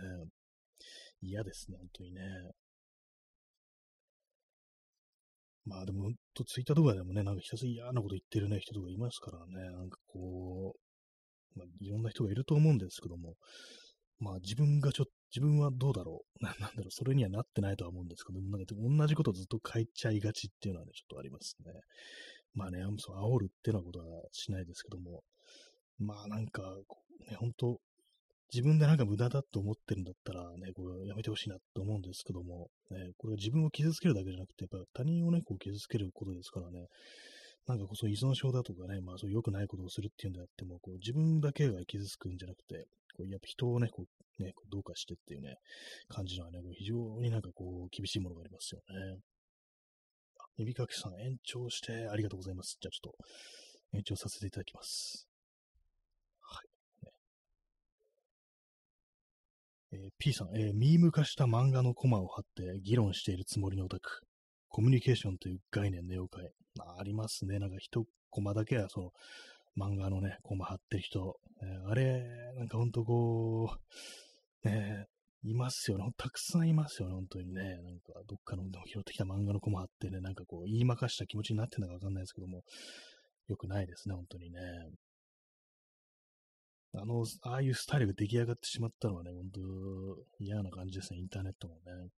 [1.22, 2.20] 嫌ですね、本当にね。
[5.66, 10.74] まあでも、とツイッターとかでもね、なんかひたすら嫌なこと言ってるね、人とかいますからね、なんかこ
[11.54, 13.34] う、まあ、いろんな人がいると思うんですけども、
[14.18, 16.44] まあ自分がちょっ、自分はどうだろう。
[16.44, 21.72] なんだろう、それにはなってないとは思うんですけど、なんか同じことずっと書いちゃいがちっていうのはね、ちょっとありますね。
[22.54, 25.24] まあね、そう、煽るっていうようなことはしないですけども、
[25.98, 26.62] まあなんか、
[27.28, 27.80] ね、本当
[28.52, 36.86] 自分でなんか無駄だと思ってるんだったらね、これやめてほしいなと思うんですけども、ね、これは自分を傷つけるだけじゃなくて、やっぱ他人をね、こう傷つけることですからね、
[37.66, 45.56] なんかこそ依存症だとかね、まあそう良くないことをするっていうんであっても、こう自分だけが傷つくんじゃなくて、こうやっぱ人をね、こうね、こうどうかしてっていうね、
[46.08, 49.18] 感じのはね、非常になんかこう厳しいものがありますよね。
[50.38, 52.76] あ、指かきさん延長してありがとうございます。
[52.80, 55.26] じゃあちょっと延長させていただきます。
[56.40, 56.68] はい。
[59.92, 64.20] えー、P さん、えー、ミーム化した漫画のコマを貼って議論しているつもりのオタク。
[64.68, 66.63] コミュニケーションという概念の妖怪。
[66.78, 67.58] ありますね。
[67.58, 69.10] なんか一コマだけは、その、
[69.76, 71.36] 漫画のね、コマ貼ってる人。
[71.62, 72.24] えー、あれ、
[72.56, 73.76] なんかほんとこ
[74.64, 75.06] う、ね、
[75.44, 76.04] いますよね。
[76.16, 77.62] たくさんいますよね、本当にね。
[77.82, 82.62] なんか、どっかの拾ってきた漫画のコマ貼ってね、なんかこう、言いまかした気持ちになってるのかわかんないですけども、
[83.48, 84.60] よくないですね、本当にね。
[86.96, 89.60] あの、ああいうスタイルが出来上がってしまったのはね、本当
[90.38, 92.08] 嫌な感じですね、インターネットもね。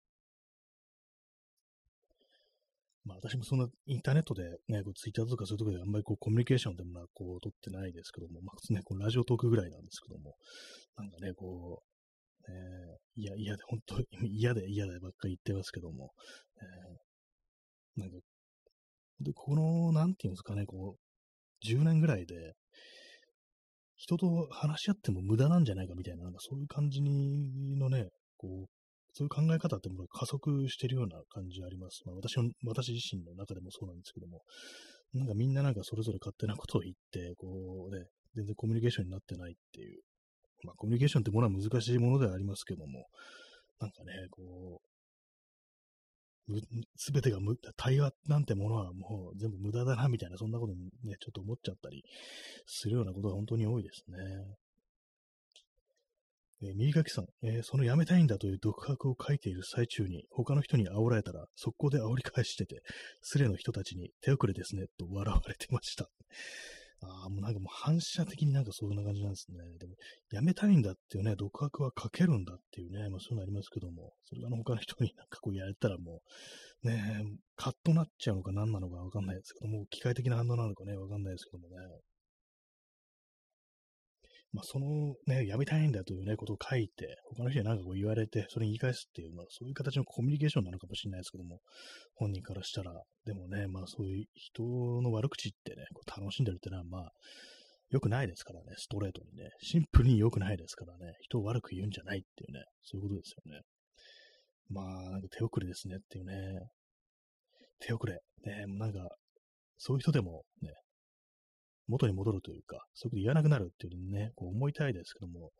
[3.06, 10.34] まあ私もそんなインターネットでね、こうツイッターとかそういうところであんまりこうコミュニケーションでもな、こう取ってないですけども、まあね、このラジオトークぐらいなんですけども、
[10.96, 11.96] なんかね、こう、
[12.50, 16.12] えー、いや、嫌で、本当嫌で嫌でばっかり言ってますけども、
[17.96, 18.16] えー、なんか、
[19.20, 22.54] で、この、なんていうんですかね、こう、10年ぐらいで、
[23.96, 28.75] 人と話し合っても無駄なんじゃないかみたいな、なんかそういう感じのね、こう、
[29.16, 32.02] そういう考え方っても加速してるような感じあります。
[32.04, 34.42] まあ私の、私自身の中でもそうなんですけども、
[35.14, 40.02] なんかみんななんかそれぞれ勝手なことを言って、こうね、全然コミュニケーションになってないっていう。
[40.64, 43.06] まあコミュニケーションってものは難しいものではありますけども、
[43.80, 44.82] なんかね、こ
[46.48, 46.60] う、
[46.96, 52.04] すべてが無、対話なんてものはもう全部無駄だな、みたいな、そんなことにね、ちょっと思っちゃったり
[52.66, 54.18] するようなことが本当に多いですね。
[56.62, 62.82] え、右書きさん、えー、その辞めたいんだという独白を書いている最中に、他の人に煽られたら、速攻で煽り返してて、
[63.20, 66.08] スレの人たちに手遅れですね、と笑われてました。
[67.02, 69.58] ああ、もうなんかもう反射的になんかそんな感じなんですね。
[69.78, 69.96] でも、
[70.30, 76.22] 辞めたいんだっていうね、独白は書けるんだっていうね、まあそういうのありますけども、それがあの他の人になんかこうやれたらも
[76.82, 77.22] う、ね、
[77.54, 81.76] カッとなっちゃうのか何なのかわかんないですけども、機械的な反応なのかね、わかんないですけどもね。
[84.56, 91.60] まあ、そのね、やめたいんだというね、ことを書いて、他の人になんかこう言われて、それに言い返すっていうのは、そういう形のコミュニケーションなのかもしれないですけども、
[92.14, 94.62] 本人からしたら、でもね、まあそういう人
[95.02, 97.12] の悪口ってね、こう楽しんでるってのは、まあ、
[97.90, 99.50] 良くないですからね、ストレートにね。
[99.60, 103.60] シンプルに良くないですからね、人を悪く言うんじゃないっていうね、そういうことですよね。
[104.70, 106.32] まあ、なんか手遅れですねっていうね。
[107.80, 108.14] 手遅れ。
[108.46, 109.06] ね、なんか、
[109.76, 110.72] そういう人でもね、
[111.88, 115.50] 元に戻るというか、そういうこと言わなくなるっていうね、こう思いたいですけども、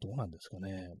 [0.00, 0.94] どうなんですかね。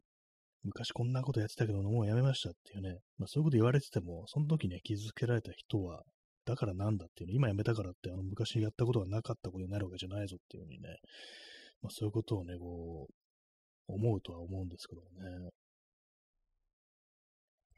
[0.64, 6.02] 昔こんなことやってたけど、もうやめましたっていうね、まあ、そういうこと言われてても、その時ね、気づけられた人は、
[6.44, 10.88] だからなんだっていうね、今やめたからって、あの、昔やったことがなかったことになるわけじゃないぞっていうふうにね、
[11.82, 15.50] まあ、そういうことをね、こう、思うとは思うんですけどもね。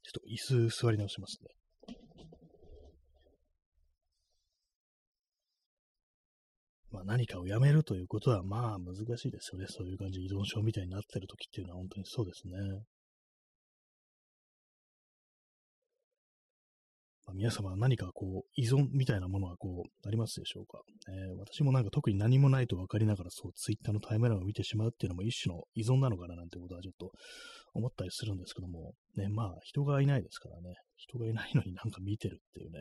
[0.02, 1.59] ちょっと椅子座り直しますね。
[6.90, 9.66] まあ何かをやめるということはまあ難しいですよね。
[9.68, 12.52] そういう感じ、依存症みたいになってる時っていうのは本当にそうですね。
[17.26, 27.12] まあ、皆様は何かこう依存みたいなものはこうありますでしょうか、えー、私もなんか特に何もないと分かりながらそうツイッターのタイムラインを見てしまうっていうのも一種の依存なのかななんてことはちょっと
[27.74, 32.78] 思ったりするんですけども、ね、まあ人がいないですからね、人がいないのになんか見てるっていうね、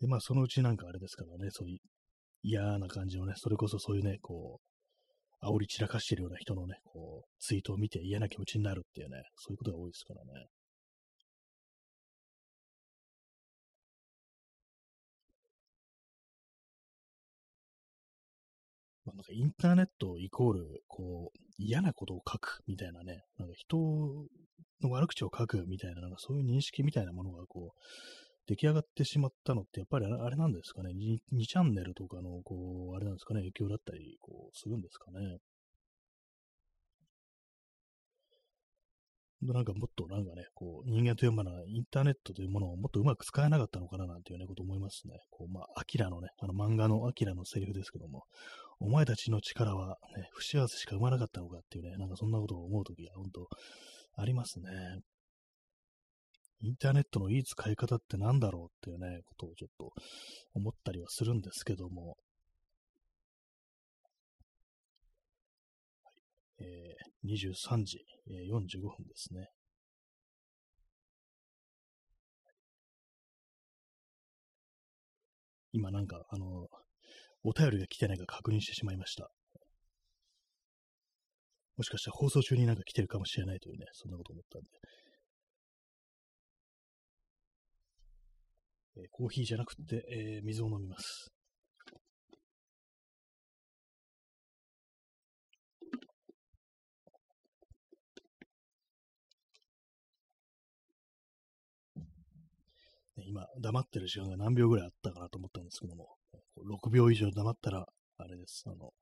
[0.00, 1.78] で、まあ、そのうちなんかあれですからね、そういう
[2.42, 4.60] 嫌な感じのね、それこそそういうね、こ
[5.42, 10.46] う、煽り散らかしてるような人のね、こう、ツイートを見て嫌な気持ちになるっていうね、そういうことが多いですからね。
[19.04, 23.76] まあ、なんかインターネットイコール、こう、嫌なことを書くみたいなね、なんか人
[24.82, 27.80] の悪口を書くみたいな、なんかそういう認識みたいなものが、こう、
[28.50, 35.38] 出来上がってしまったのって、やっぱりあれなんですかね？2、2チャンネルとかの、こう、あれなんですかね、影響だったり、こう、するんですかね？
[39.42, 45.20] なんかもっとなんかね、こう、人間というものはインターネットというものをもっとうまく使えなかったのかななんていうね、こと思いますね。
[45.30, 48.24] こう、まあ、アキラのね、あの漫画のアキラのセリフですけども、
[48.80, 53.48] お前たちの力はね、不幸せしか生まなかったのかっていうね、なんかそんなことを思うときが本当
[54.16, 54.68] ありますね。
[56.62, 59.92] インターネットのいい使い方って何だろうっていうね、ことをちょっと
[60.54, 62.16] 思ったりはするんですけども、はい
[66.60, 69.48] えー、23時、えー、45分ですね。
[75.72, 76.66] 今なんか、あの、
[77.42, 79.30] お便りが来てないか確認してしまいました。
[81.76, 84.68] もしかしたら放送中になんか来てるかもしれないというね、そんなこと思ったんで、
[88.96, 91.32] えー、コーヒーじゃなくて、えー、水を飲みます。
[103.26, 106.16] 今、黙ってる時間が何秒ぐらいあったかなと思ったんですけども、
[106.58, 107.86] 6秒以上黙ったら、
[108.18, 108.64] あれです。
[108.66, 108.92] あの、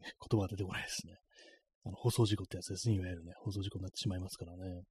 [0.00, 1.14] 言葉が出てこないですね。
[1.84, 2.96] あの、放送事故ってやつですね。
[2.96, 4.82] いわゆるね、放送事故になってしまいますからね。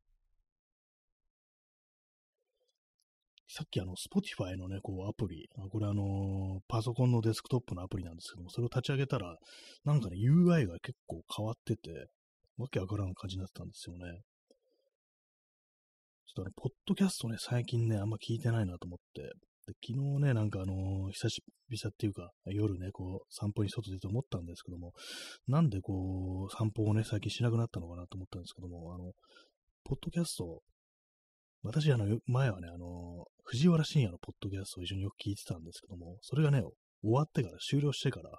[3.50, 9.38] さっきあの、Spotify のね、こう、アプリ、これあの、パソコンのデスクトップのアプリなんですけども、それを立ち上げたら、
[9.86, 12.08] なんかね、UI が結構変わってて、
[12.58, 14.22] わけわからん感じになってたんですよね。
[16.28, 24.94] ちょっとあの、ポッドキャストね、最近ね、あんま聞いてないなと思って、で昨日ね、なんかあのー、久しぶりっていうか、夜ね、こう、散歩に外出て思ったんですけども、
[25.48, 29.14] なんでこう、散歩をね、最近しなくなったのかなと思ったんですけども、あの、
[29.84, 30.62] ポッドキャスト
[31.64, 36.62] 私、あの、前はね、あの、藤原信也のポッドキャストを一緒によく聞いてたんですけども、それがね、
[37.02, 38.32] 終わってから、終了してから、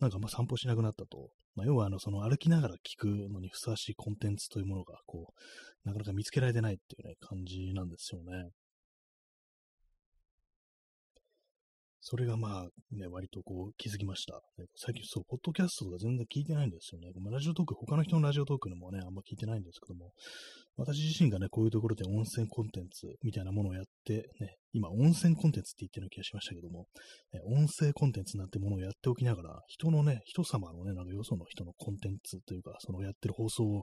[0.00, 1.30] なんかまあ散歩しなくなったと。
[1.54, 8.50] まあ、要は、あの、その歩きながら聞くのにふさわしいコンテンツというものが、こう、なかなか見つけられてないっていうね、感じなんですよね。
[12.06, 14.42] それがまあね、割とこう気づきました。
[14.76, 17.08] 最近そう、ポッドキャストとか全然聞いてないんですよね。
[17.32, 20.12] ラジオトーク、他の人のラジオトークのもね、あんま聞いてないんですけども、
[20.76, 26.88] 私自身がね、こういうところで温泉コンテンツみたいなものをやって、ね、今、温泉コンテンツって言ってるような気がしましたけども、
[27.32, 33.82] ね、音声コンテンツなんてものをやっておきながら、人のね、人様のね、なんかよその人のコンテンツというか、そのやってる放送を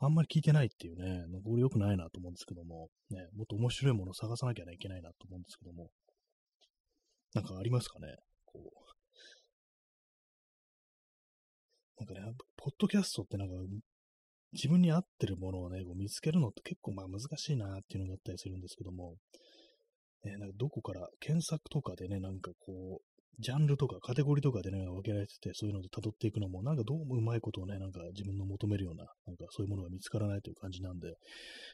[0.00, 5.90] あんまり聞いてないっていうね、これ良くないなと思うんですけども、ね、もっと面白いものを探さなきゃいけないなと思うんですけども、
[7.34, 8.16] なんかありますかね？
[8.44, 8.62] こう。
[11.98, 13.54] なんかね、ポッドキャストってなんか、
[14.52, 19.14] 自分に合ってるものをね、こう見つけるのって結構まあ難しいなっていうのがあったりするんですけども、
[20.24, 31.14] ね、なんかどこから検索とかでね、なんかこう、ジャンルとかカテゴリーとかでね、分けられてて、そういうので辿っていくのも、なんかどうもうまいことをね、なんか自分の求めるような、なんかそういうものが見つからないという感じなんで、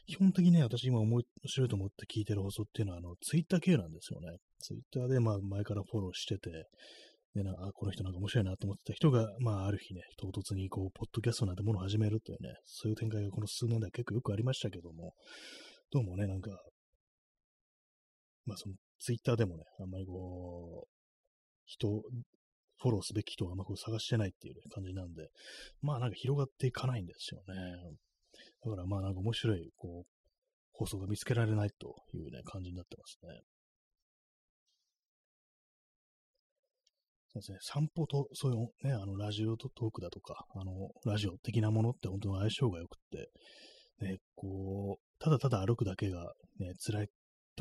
[0.07, 4.37] 基本的にね、私今面白いと思って聞いてる放送っていうのは、あの、ツイッター系なんですよね。
[4.59, 6.67] ツイッターで、まあ、前からフォローしてて、
[7.35, 15.13] で、なあ、この人なんか面白いなと思ってた人が、まあ、ある日ね、唐突にこう、ポッドキャストなんてものを始めるというね、そういう展開がこの数年では結構よくありましたけども、
[15.91, 16.51] どうもね、なんか、
[18.45, 20.98] まあ、その、ツイッターでもね、あんまりこう、
[21.69, 22.01] 人、
[22.81, 25.29] フォローすべき人があんまこう探してないっていう、感じなんで、
[25.81, 27.55] まあなんか広がっていかないんですよね。
[28.63, 30.07] だからまあなんか面白い、こう、
[30.73, 33.41] 放送が見つけられないというね、感じになってますね。
[37.31, 43.29] そうですね、散歩と、そういうね、あの、ラジオとトークだとか、あの、ラジオ的なものって本当に相性が良くって、
[44.01, 47.09] ね、こう、ただただ歩くだけがね、辛い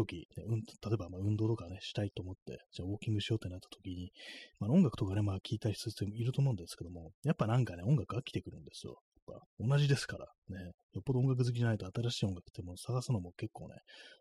[0.05, 4.12] 時、ね、うん、例えばま運動とかね、したいと思って、じゃあウォーキングしようってなった時に、
[4.61, 8.96] まあ、音楽とかね、まあ聞いたりする人もいると思うんですけども、やっぱなんかね、音楽飽きてくるんですよ。
[9.28, 13.76] やっぱ同じですからね、よっぽど音楽好きじゃないと新しい音楽っても探すのも結構ね、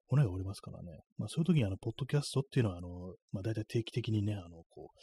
[0.08, 1.00] 骨が折れますからね。
[1.18, 5.00] まあそういう時にあの、ポッドキャストっていうのはあの、まあ大体定期的にね、あの、こう、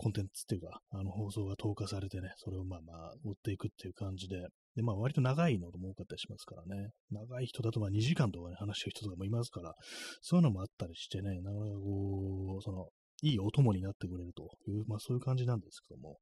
[0.00, 4.36] コンテンツっていうか、あの放送が投下されてね、それをまあまあ追っていくっていう感じで、
[4.74, 6.88] で、まあ割と長いのも多かったりしますからね。
[7.10, 9.74] 長い人だとまあ2時間とかね、話してる人とかもいますから、
[10.22, 12.88] そういうのもあったりしてね、なかなかこう、その、
[13.22, 16.16] いいお供になってくれるという、まあそういう感じなんですけども、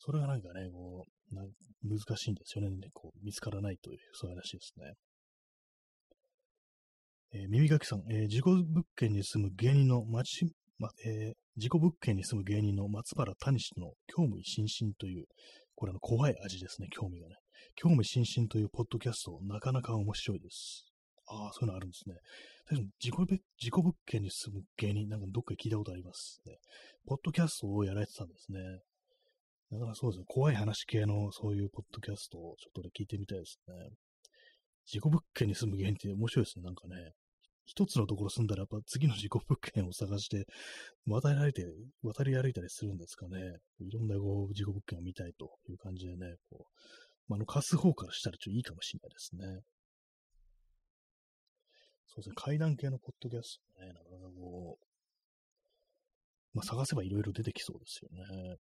[0.00, 1.34] それがなんかね、こう、
[1.88, 2.76] 難しいんですよね。
[2.92, 4.92] こう見つからないという、そういう話ですね。
[7.36, 10.46] えー、耳かきさん、えー、事故物件に住む芸人の町、
[10.78, 15.26] ま、えー、事故物件に住む芸人の松原谷氏の興味津々という、
[15.74, 17.36] これの怖い味ですね、興味がね。
[17.76, 20.92] 興味津々というポッドキャスト、なかなか面白いです。
[21.26, 22.16] ああ、そういうのあるんですね。
[22.66, 23.26] 確かに事故
[23.58, 26.56] 事故物件に住む芸人、なんかどっか聞いたことあります、ね。
[27.06, 28.60] ポッドキャストをやられてたんですね。
[29.70, 33.74] だからそうですね、怖い話系のそういうポッドキャストをちょっとね、聞いてみたいですね。
[34.86, 37.12] 事故物件に住む芸人って面白いですね、なんかね。
[37.66, 40.46] 一つのところ住んだら、やっぱ次の事故物件を探して、
[41.06, 41.66] 渡り歩いて、
[42.02, 43.38] 渡り歩いたりするんですかね。
[43.80, 46.80] いろんなこう事故物件を見たいという感じでね、こう、
[47.28, 49.62] まあ、あの、貸す方からしたらちょっといいかもしれないですね。
[52.06, 54.84] そうですね、階段系のポッドキャストね、なかなかこう、
[56.54, 58.56] まあ、探せばいろいろ出てきそうですよね。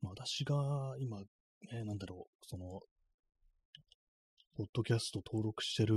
[0.00, 2.80] まあ、私が今、ね、なんだろう、その、
[4.58, 5.94] ポッドキャスト登録してる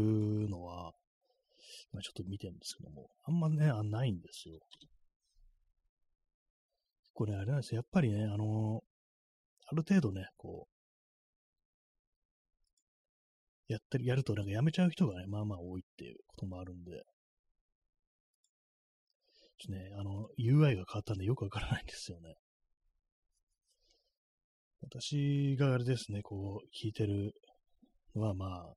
[0.48, 0.92] のは、
[1.92, 4.60] まあ、ちょっと見てるんですけども、あんまね、あないんですよ。
[7.16, 7.78] これあれなんですよ。
[7.78, 8.84] やっぱりね、あの、
[9.66, 10.68] ある程度ね、こ
[13.68, 16.98] う、やったり、やるとなんかやめちゃう人がね、まあまあ多いっていうこともあるんで、ちょ
[19.48, 22.36] っとね、あの、UI が変わったんでよくわからないんですよね。
[24.82, 27.34] 私があれですね、こう、聞いてる
[28.20, 28.74] はまあ、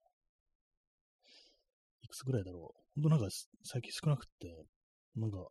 [2.02, 2.84] いくつぐらいだろう。
[2.94, 3.28] ほんとなんか
[3.64, 4.48] 最近少なくって、
[5.16, 5.42] なんか、5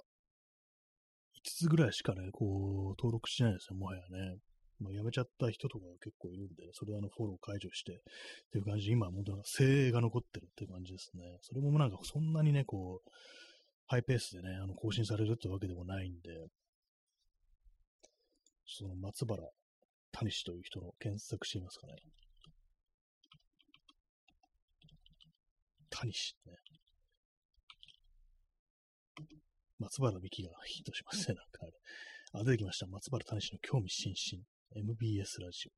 [1.43, 4.37] つぐらいしかね、こう、登録してないですよ、もはやね。
[4.79, 7.95] まあ、辞めちゃった人とかが結構いるんで、それはあのフォロー解除して、っ
[8.51, 11.23] ていう感じで、今は本当なんか精鋭が残ってるっていう感じですね。
[11.41, 13.09] それもなんかそんなにね、こう、
[13.87, 16.47] ハイペースでね、あの更新されるってわけでもないんで、
[18.65, 19.43] その松原
[20.13, 21.93] 谷氏という人の検索してみますかね。
[26.03, 26.53] 谷氏ね。
[29.79, 31.71] 松原美希がヒットしますね、なんかあれ。
[32.41, 32.87] あ、出てきました。
[32.87, 34.43] 松原谷氏の興味津々。
[34.75, 35.69] MBS ラジ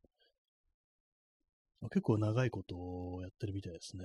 [1.82, 1.90] オ。
[1.90, 4.04] 結構長いことをやってるみたいですね。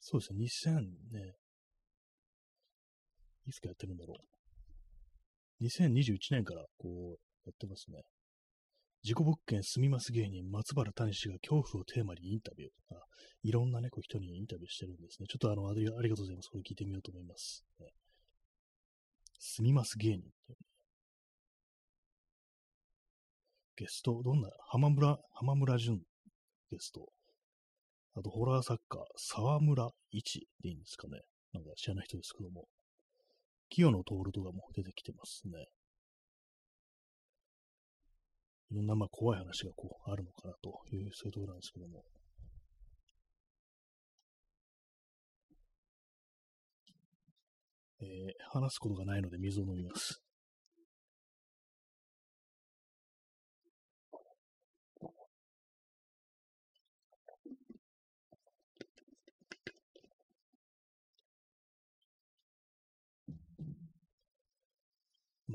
[0.00, 0.80] そうですね、2000
[1.12, 1.34] ね、
[3.46, 4.16] いつかやってるんだろ
[5.60, 5.64] う。
[5.64, 8.00] 2021年からこうやってますね。
[9.08, 13.06] 事故物件住みます芸人松原谷氏が恐怖をテーマにインタビューとか、
[13.42, 15.26] いろんなね、こう人にインタビューしてるんですね。
[15.30, 16.50] ちょっとあの、ありがとうございます。
[16.50, 17.64] これ聞いてみようと思います。
[17.80, 17.86] ね、
[19.38, 20.24] 住みます芸人
[23.76, 26.02] ゲスト、どんな、浜村、浜村淳
[26.70, 27.08] ゲスト。
[28.14, 31.22] あと、ホラー作家、沢村一でいいんですかね。
[31.54, 32.66] なんか知らない人ですけども。
[33.70, 35.68] 清野徹とかも出てきてますね。
[38.70, 42.04] いろんな、まあ、怖い話がこう、あるのかなという、そういうところなんですけども。
[48.00, 50.22] えー、話すことがないので水を飲みます。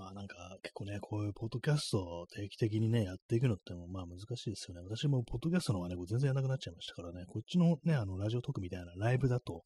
[0.03, 4.81] まあなんか結構ね、こういうポッドキャストを定期的にね、やっていくのってもまあ難しいですよね。
[4.83, 9.63] 私もポッドキャストの方がね、全然やらなくなっちゃいましたからね、こっちのね、あの、ラジオトークみたいなライブだと、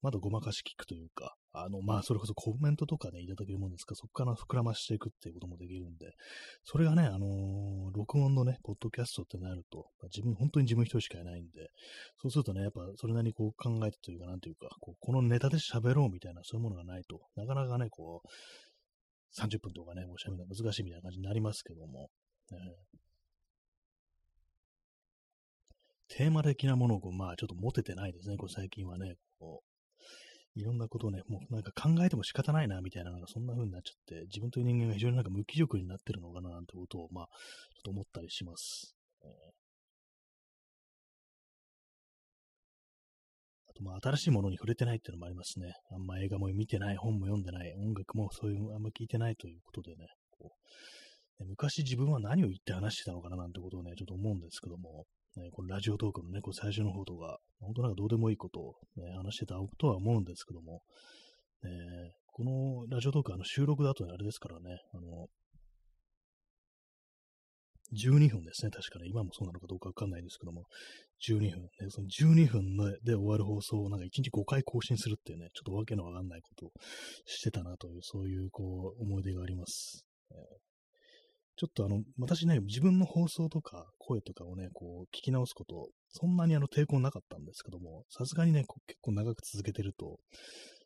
[0.00, 6.12] まだごまかし聞くというか、あの、まあ、それこそコメントとかね、いただけるもんですから、そこから膨らましていくっていうこともできるんで、
[6.62, 11.70] それがね、あのー、録音のね、ポッドキャストってなると、まあ、自分、本当に自分一人しかいないんで、
[12.20, 18.28] そうするとね、やっぱそれなりにこう考えてというか、なんというか、こうこのネタで喋ろうみたいな、そういうものがないと、なかなかね、こう、
[19.38, 22.10] 30分とかね、もう喋るの難しいみたいな感じになりますけども、
[22.50, 22.58] ね、
[26.08, 29.14] テーマ的なものを、まあ、ちょっと持ててないですね、こう最近はね。
[29.38, 29.74] こう
[30.56, 37.30] いろんなことをね、もうなんか考えても仕方ないな、みたいな、なんかそんな風になっちゃって、自分という人間が非常になんか無気力になってるのかな、なんてことを、まあ、ちょ
[37.80, 38.94] っと思ったりします。
[39.24, 39.30] えー、
[43.84, 45.74] まあ、新しいものに触れてないっていうのもありますね。
[45.92, 50.50] あんま映画も見てない、本も読んでない、音楽もそういう、あんま聞いてないということでね、こ
[51.40, 55.04] う昔自分は何を言って話してたのかななんてことをね、ちょっと思うんですけども、
[55.36, 60.82] ね、このラジオトークのね、こう最初の方とか、本当なんかどうでもいいことを、ね、話してたとは思うんですけども、
[61.62, 61.70] ね、
[62.26, 65.26] このラジオトークあの収録だとあれですからね、あの、
[67.92, 70.64] 12分ですね、確かね、今もそうなのかどうかわかんないですけども、
[71.28, 76.70] 12分、ね、その12分で終わる放送をなんか1日5回更新するっていうね、ちょっとわけのわかんないことを
[77.26, 80.04] してたなという、そういうこう、思い出があります。
[80.30, 80.74] えー
[81.56, 90.18] ちょっとあの、私ね、自分の放送とか声とかをね、こう聞き直すこと、そんなにあの抵抗なかったんですけども、さすがにね、結構長く続けてると、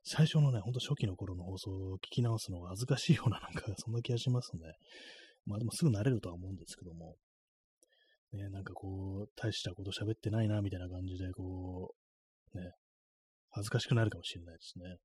[0.05, 4.75] 最初のね、ほんと初期の頃の放送を聞き直すのが恥ずかしいようななんか、そんな気がしますね。
[5.49, 7.17] まあでもすぐ慣れるとは思うんですけども、
[8.33, 11.95] ね、なんかこう、大したこと喋ってないな、みたいな感じで、こ
[12.55, 12.73] う、ね、
[13.51, 14.97] 恥ずかしくなるかもしれないですね。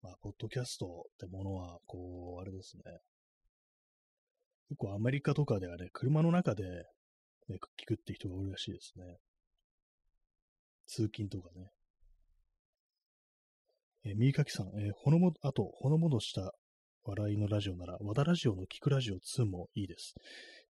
[0.00, 2.82] まあ、ポッドキャストってものは、こう、あれですね。
[4.70, 9.18] 結構アメリカとかではね、車の中で、ね、聞くって人が多いらしいですね。
[10.86, 11.66] 通勤とかね。
[14.04, 16.52] えー、右かきさん、えー、ほのも、あと、ほのぼのした
[17.04, 20.14] 笑いのラジオなら、和田ラジオの聞くラジオ2もいいです。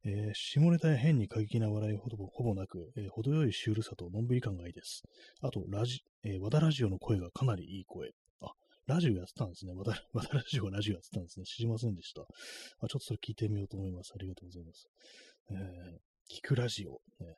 [0.05, 5.03] えー、下ネタや変に過激な笑いほどほぼなく、えー、程よいシュールさとのんびり感がいいです。
[5.43, 8.13] あと、ラジ、えー、和田ラジオの声がかなりいい声。
[8.41, 8.53] あ、
[8.87, 9.75] ラジオやってたんですね。
[9.75, 11.45] また、またラジオがラジオやってたんですね。
[11.45, 12.23] 知りませんでした。
[12.23, 14.13] あちょっとそれ聞いてみようと思います。
[14.15, 14.89] ありがとうございます。
[15.51, 15.57] えー、
[16.33, 17.01] 聞くラジオ。
[17.25, 17.37] ね、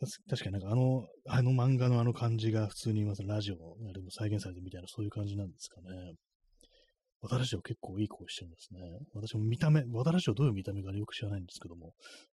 [0.00, 3.22] 確かになんかあの、あの漫画のあの感じが普通にます。
[3.22, 6.14] ラジオのあれも再現されてみたいなそういう感じなんですかね。
[7.20, 8.80] 和田ラジオ結構いい声してるんですね。
[9.14, 11.92] 私も見た目、和田ラジオどういう見た目かよく知らないんですけども。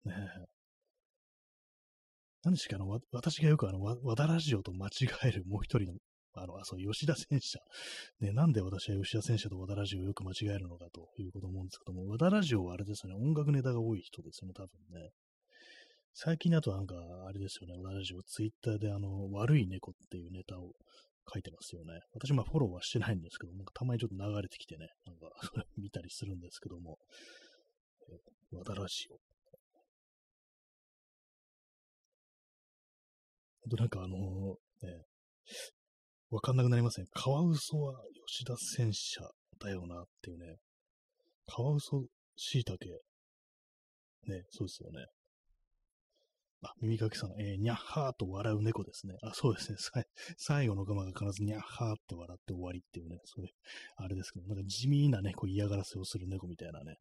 [0.06, 0.14] ね
[2.44, 4.92] 何でしたっけあの、私がよくあの、和田ラジオと間違
[5.26, 6.00] えるもう一人の
[6.34, 7.60] あの、あ、そう、吉田戦車。
[8.22, 15.10] ね、なんで私は吉田戦車と和田ラジオをよく間違えるのかということを思うんですけども、和田ラジオはあれですね、音楽ネタが多い人ですよね、多分ね。
[16.14, 16.96] 最近だとなんか、
[17.28, 20.74] あれですよね、ラジオ、ツイッターであの、悪い猫っていうネタを
[21.34, 22.02] 書いてますよね。
[22.14, 25.30] 私もフォローはしてないんですけども、たまにちょっと流れてきてね、なんか、
[25.78, 26.98] 見たりするんですけども、
[28.52, 29.20] 和田ラジオ。
[33.64, 34.18] あとなんかあの
[34.82, 35.06] ね、
[36.32, 37.08] わかんなくなりますね。
[37.14, 39.22] カワウソは吉田戦車
[39.60, 40.58] だよなっていうね。
[41.46, 42.06] カワウソ、
[42.36, 42.78] 椎茸。
[44.28, 45.06] ね、そうですよね。
[46.64, 49.16] あ、耳かきさん、えー、にゃっはーと笑う猫ですね。
[49.24, 49.78] あ、そうですね。
[50.38, 53.52] 最後のガマが必ずにゃっはーって笑って終わりっていうね、そういう、
[53.98, 56.98] あれですけど、なんか地味なね、こう嫌がらせをする猫みたいなね、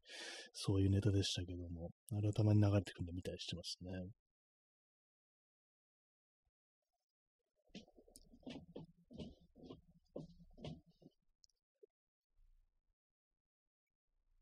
[0.53, 3.91] そういうネタでしたけども、あれはたまに流れてくるんで見たりしてますね。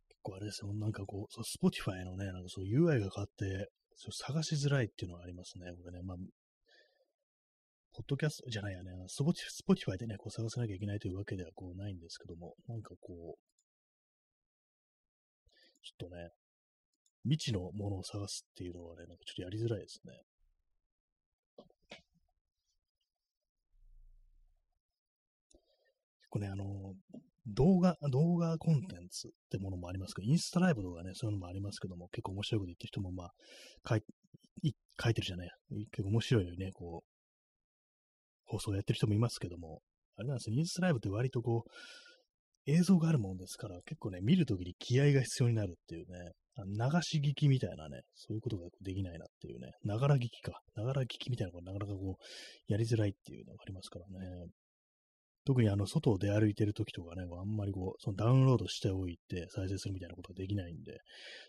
[0.07, 3.70] 結構あれですよ、なんかこう、そう、Spotify のね、なんかそう UI が変わって、
[4.12, 6.02] 探しづらいっていうのがありますね、これね。
[6.04, 6.18] まあ、
[7.93, 13.39] ポッドキャストじゃないやね、Spotify でね、こう探さなきゃいけないというわけではこうないんですけども、なんかこう、
[15.84, 16.30] ちょっとね、
[17.24, 20.14] 未知のものを探すっていうのはね、なんかちょっとやりづらいですね。
[26.22, 26.93] 結構ね、あの、
[27.48, 33.32] 動画、動画コンテンツってものもありますけど、インスタライブとかね、そういうのもありますけども、結構面白いこと言ってる人もまあ、
[33.88, 34.04] 書い
[35.02, 35.50] 書いてるじゃない
[35.92, 37.10] 結構面白いよね、こう、
[38.46, 39.82] 放送やってる人もいますけども、
[40.18, 41.70] あれなんですよ、インスタライブって割とこう、
[42.66, 46.32] 映像があるもんですから、結構ね、見るときに気合が必要になるっていうね、
[46.66, 50.60] 流し聞きみたいなね、そういうことができないなっていうね、ながら聞きか。
[50.76, 54.48] ながら聞きみたいなのがなかなかこう、やりづらいっていうのがありますからね。
[55.46, 61.00] 特にあの、外を出歩いてる時とかね、あんまりこう、そのダウンロードしておいて再生するみたいなことができないんで、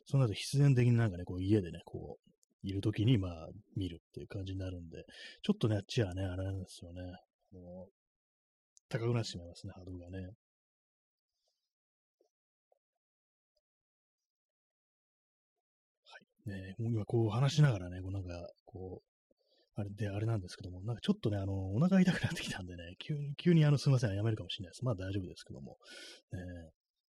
[0.06, 2.30] そうなると必然的になんかね、こう家でね、こう、
[2.62, 5.04] いる時にまあ見るっていう感じになるんで、
[5.42, 7.00] ちょっとね、あっちはね、あれなんですよね。
[7.52, 7.92] もう
[8.88, 10.34] 高くなってしまいますね、ハードルがね。
[16.46, 19.09] ね、今こう話しながらね、こうなんか、こう、
[19.80, 24.84] あれで、あれなんですけども、なんかちょっとね、あの、お腹痛くなってきたんでね、 急に、急にあの、すいません、やめるかもしれないです。
[24.84, 25.78] まあ大丈夫ですけども。
[26.32, 26.38] ね、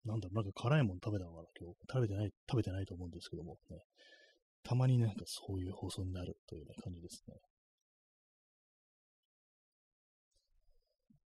[0.06, 1.78] なんだろう、なんか辛いもの食べたのかな、今日。
[1.92, 3.78] 食べてない、食べてないと思うんですけども、ね、
[4.64, 7.36] たまになんかそういう放送になるという、ね、感じですね。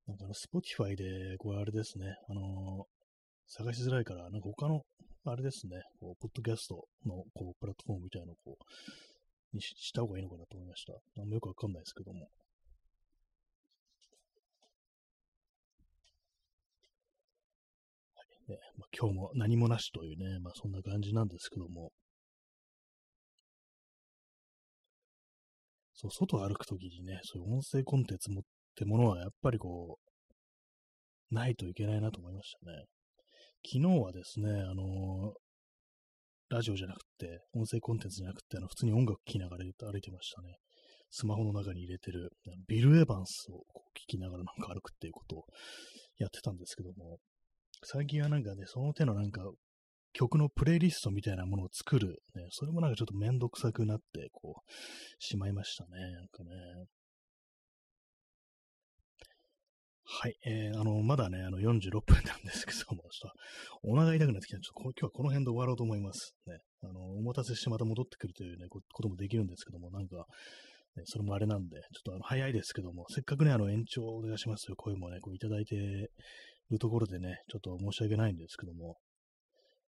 [0.06, 2.86] なんかあの、Spotify で、これあれですね、あの、
[3.46, 4.82] 探しづらいから、なんか他の
[5.24, 8.64] あれですね、こう、ポッドキャストの、こう、プラットフォームみたいなのを、こう、
[9.52, 10.92] にした方がいいのかなと思いました。
[11.20, 12.20] あんまよくわかんないですけども。
[12.20, 12.26] は
[18.48, 21.92] いねまあ、今日も何もなしというね、まあそんな感じなんですけども。
[25.94, 28.42] そう、外歩くときにね、そういう音声コンテンツ持っ
[28.74, 29.98] てものはやっぱりこ
[31.30, 32.84] う、ないといけないなと思いましたね。
[33.64, 35.34] 昨日はですね、あのー、
[36.52, 40.56] ラジオじゃなくて、音声コンテンツじゃなくて、あの、普通に音楽聴きながら歩いてましたね。
[41.10, 42.30] スマホの中に入れてる、
[42.68, 45.44] ビル・エヴァンスをこう聞きながらなんか歩くっていうことを
[46.18, 47.18] やってたんですけども、
[47.84, 49.40] 最近はなんかね、その手のなんか
[50.12, 54.72] 曲のプレイリストみたいなものを作る、ね、それもなんかちょっとめんどくさくなって、こう、
[55.18, 55.90] しまいましたね。
[56.12, 56.50] なんかね。
[60.14, 60.36] はい。
[60.44, 63.30] えー、あの、まだね、あの、46分なんですけども、ちょっ
[63.82, 66.34] と、お腹痛くなってきたちょっと今日はこの辺で終わろうと思います。
[66.46, 66.58] ね。
[66.82, 70.26] あの、お待たせしてまた戻ってくるというね、こともできるんですけども、なんか、
[70.96, 78.98] ね、それもあれなんで、ちょっとあの、早いですけども、せっかくね、あの、延長お願いしますという声もね、こういただいてるところでね、ちょっと申し訳ないんですけども、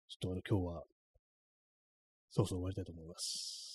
[0.08, 0.82] ちょっとあの今日は、
[2.30, 3.71] そうそう終わりたいと思います。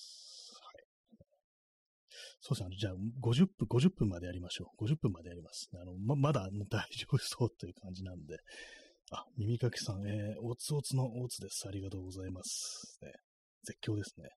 [2.40, 2.76] そうですね。
[2.78, 4.86] じゃあ、50分、50分までやりましょう。
[4.86, 5.70] 50分までやります。
[5.74, 8.38] あの、ま、まだ大丈夫そうという感じなんで。
[9.12, 11.68] あ、耳かきさん、えー、おつおつのおつです。
[11.68, 13.00] ありがとうございます。
[13.02, 13.12] ね、
[13.64, 14.28] 絶叫ですね。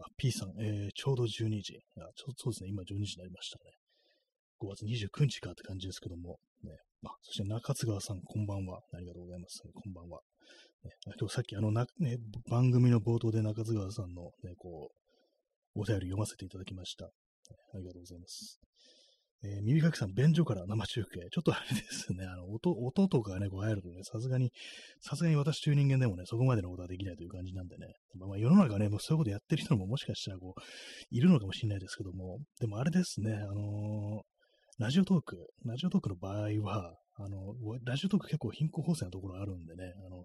[0.00, 1.80] あ、P さん、えー、ちょうど12時。
[1.98, 2.70] あちょそうですね。
[2.70, 3.72] 今12時になりましたね。
[4.60, 6.38] 5月29日かって感じですけども。
[6.62, 6.76] ね、
[7.06, 8.80] あ、そして中津川さん、こんばんは。
[8.92, 9.62] ありがとうございます。
[9.74, 10.20] こんばんは。
[10.84, 12.18] ね、今日さっきあのな、ね、
[12.50, 14.90] 番組の冒頭で中津川さんのね、こ
[15.74, 17.10] う、お便り読ませていただきました。
[17.74, 18.60] ありがとうございます。
[19.42, 21.20] えー、耳かきさん、便所から生中継。
[21.30, 24.52] ちょっとあれですね、あの、音、音とかね、こう入るとね、さすがに、
[25.00, 27.86] さすがに私という人間でもね、そこまでのことはできないという感じなんでね。
[28.18, 30.60] まあ、まあ、世の中ね、もうそういうことやってる人ももしかしたらこう、
[31.10, 40.24] いるのかもしれないですけども、でもあれですね、あのー、ラジオトーク、ラジオトークの場合は、あの、ラジオトーク結構貧困法制なところあるんでね、あの、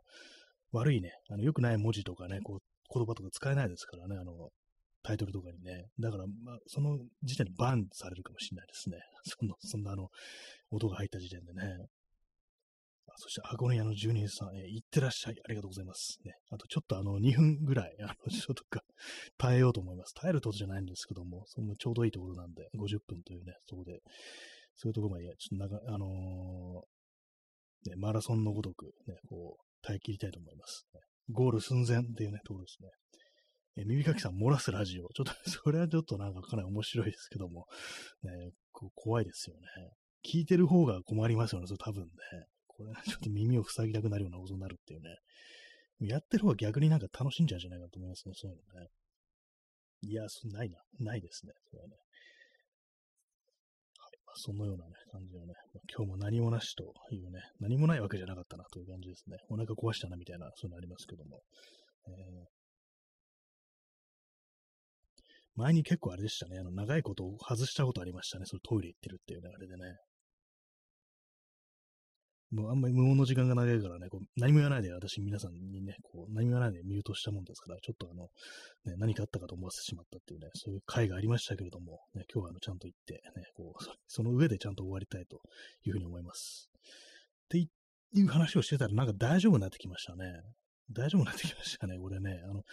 [0.73, 2.59] 悪いね、あの、良くない文字とかね、こう、
[2.93, 4.49] 言葉とか使えないですからね、あの、
[5.05, 5.85] タイトルとかにね。
[5.99, 8.97] だから、まあ、その時点でバンされるかもしれないですね。
[9.39, 10.09] その、そんなあの、
[10.71, 11.61] 音が入った時点でね。
[13.07, 15.35] あそして、箱根屋の住人さん、えー、行ってらっしゃい。
[15.45, 16.17] ありがとうございます。
[16.25, 16.33] ね。
[16.49, 18.81] あと、ちょっとあの、2分ぐらい、あの、 ちょっとか、
[19.37, 20.13] 耐えようと思います。
[20.15, 24.01] 耐えるとじゃないんですけども、そのちょうどいいところなんで、50分というね、そこで、
[24.73, 30.87] そういうところまで、ちょっと長、あのー、ね、マラソンのごとく、ね、こう、耐え切りたいと思います。
[31.29, 32.89] ゴール寸前っていうね、ところですね。
[33.77, 35.09] えー、耳かきさん漏らすラジオ。
[35.13, 37.67] ちょっと、 それはちょっとなんかかなり面白いですけども、
[38.23, 39.67] ね、こ怖いですよね。
[40.23, 42.09] 聞いてる方が困りますよね、それ多分ね。
[42.67, 45.17] これは、ちょっと耳を塞ぎたくなるようなことになるっていうね。
[45.99, 48.87] やってる方が逆になんか楽しんじゃうんじゃないかと思いますね、そういうのね。
[50.01, 50.81] いや、そないな。
[50.99, 51.53] ないですね。
[51.69, 51.95] それはね。
[53.97, 54.19] はい。
[54.25, 59.37] まあ、そのようなね、感じのね、まあ、今日も何もなしというね、何もないわけじゃなかったなという感じですね。
[59.49, 61.41] お腹壊したなみたいな、そういうのありますけども。
[62.07, 62.54] えー
[65.55, 66.59] 前に結構あれでしたね。
[66.59, 68.45] あの、長いことを外したことありましたね。
[68.45, 69.97] そのトイレ行ってるっていう流れでね。
[72.51, 78.23] もうあんまり無音の時間が長いからね、こう何も言わないで私皆さんにね、こう何も言わないでミュートしたもんですから、ちょっとあの、
[78.85, 83.19] ね、何かあったかと思わせてしまったっていうね、そういう回がありましたけれども、ね、今日はあのちゃんと行って、ね、
[83.55, 85.41] こう、 その上でちゃんと終わりたいと
[85.85, 86.69] いうふうに思います。
[87.45, 87.67] ってい
[88.21, 90.25] う話をしてたらなんか大丈夫になってきましたね。
[90.91, 92.41] 大丈夫になってきましたね、これね。
[92.43, 92.63] あの、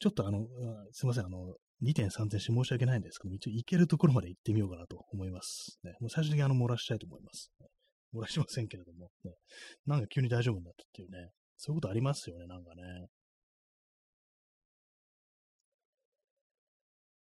[0.00, 0.46] ちょっとあの、
[0.90, 5.78] すいません、あの、2点3点して申し訳ないんですけど、一応行けるところまで行ってみようかなと思います。
[5.82, 7.50] ね、もう最終的にあの、漏らしたいと思います。
[8.14, 9.32] 漏らしませんけれども、ね、
[9.86, 12.82] なんか急に大丈夫になったっていうね、そういうことありますよね、なんかね。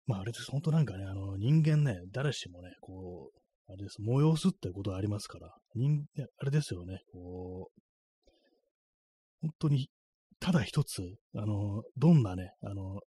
[0.08, 0.52] まあ、あれです。
[0.52, 6.06] 本当なんかね、あの、人間ね、誰しもね、こう、あれです、催すってことはありますから、人、
[6.38, 8.32] あれですよね、こう、
[9.42, 9.90] 本当に、
[10.40, 11.02] ただ一つ、
[11.36, 13.00] あの、どんなね、あの、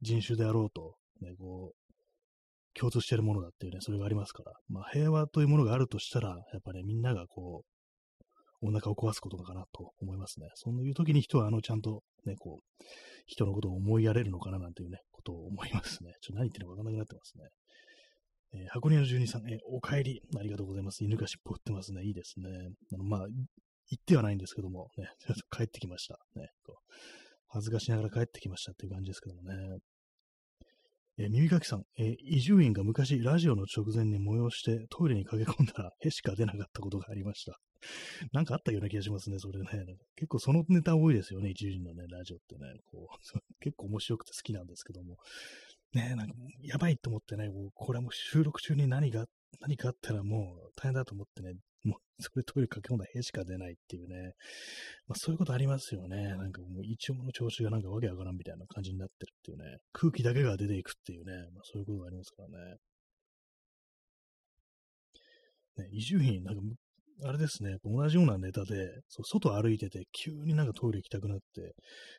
[0.00, 10.48] 人種であろうと、ね、こう、共通しているものだっていうね、それがありますから、まあ、平和というものがあるとしたら、やっぱね、みんながこう、お腹を壊すことかなと思いますね。
[10.54, 12.84] そういう時に人は、あの、ちゃんとね、こう、
[13.26, 16.12] 人のことを思いやれるのかななんていうね、ことを思いますね。
[16.20, 17.44] ちょっと何言ってるのかわかんなくなってますね。
[18.54, 20.22] えー、箱庭の住人さん、えー、お帰り。
[20.38, 21.04] ありがとうございます。
[21.04, 22.04] 犬が尻尾振ってますね。
[22.04, 22.48] いいですね。
[22.94, 23.36] あの、まあ、言
[23.96, 25.08] ってはないんですけども、ね、
[25.50, 26.18] 帰ってきました。
[26.34, 26.48] ね、
[27.48, 29.78] 恥ずかしながら帰ってきましたっていう感じですけどもね。
[31.20, 37.58] え、耳かきさん、え伊集院が昔ラジオの直前に催してトイレに駆け込んだら へしか出なかったことがありました。
[38.32, 39.66] なんかあったような気がしますね、それね。
[40.14, 42.72] 結構そのネタ多いですよね、一時のね、ラジオってね。
[42.86, 43.18] こう
[43.60, 45.16] 結構面白くて好きなんですけども。
[45.92, 49.26] ねなんか、やばいと思ってね、これはもう収録中に何が、
[49.60, 54.34] 何かあったらもう大変だと思ってね、もう それトイレ駆け込んだらへしか出ないっていうね。
[55.06, 56.16] まあそういうことありますよね。
[56.36, 59.78] なんかもう一応の調子がなんかわけわからんみたいな感じになってるっていうね。
[59.92, 61.32] 空気だけが出ていくっていうね。
[61.52, 62.76] まあそういうことがありますからね。
[65.76, 66.62] ね、移住品、なんか
[67.24, 71.74] あれですね、同じようなネタで、そう外歩いてて、急になんかトイレ行きたくなって、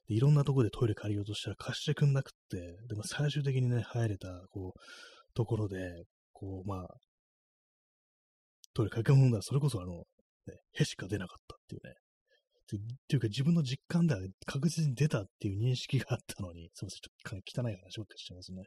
[0.08, 4.80] でいろんなとこでトイレ借りようとしたら貸してくんなくって、でも最終的にね、入れた、こう、
[5.34, 6.04] ところで、
[6.34, 6.88] こう、まあ、
[8.74, 10.04] トイレ駆け込んだ、それこそあの、
[10.48, 11.94] ね、へしか出なかったっていうね。
[12.76, 18.64] っていうか自分の実感では確実に出たっていう認識があったのに、すみません、ちょっと汚い話ばっかりしてますね。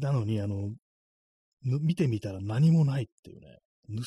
[0.00, 0.72] なのに、あの、
[1.62, 3.58] 見てみたら何もないっていうね。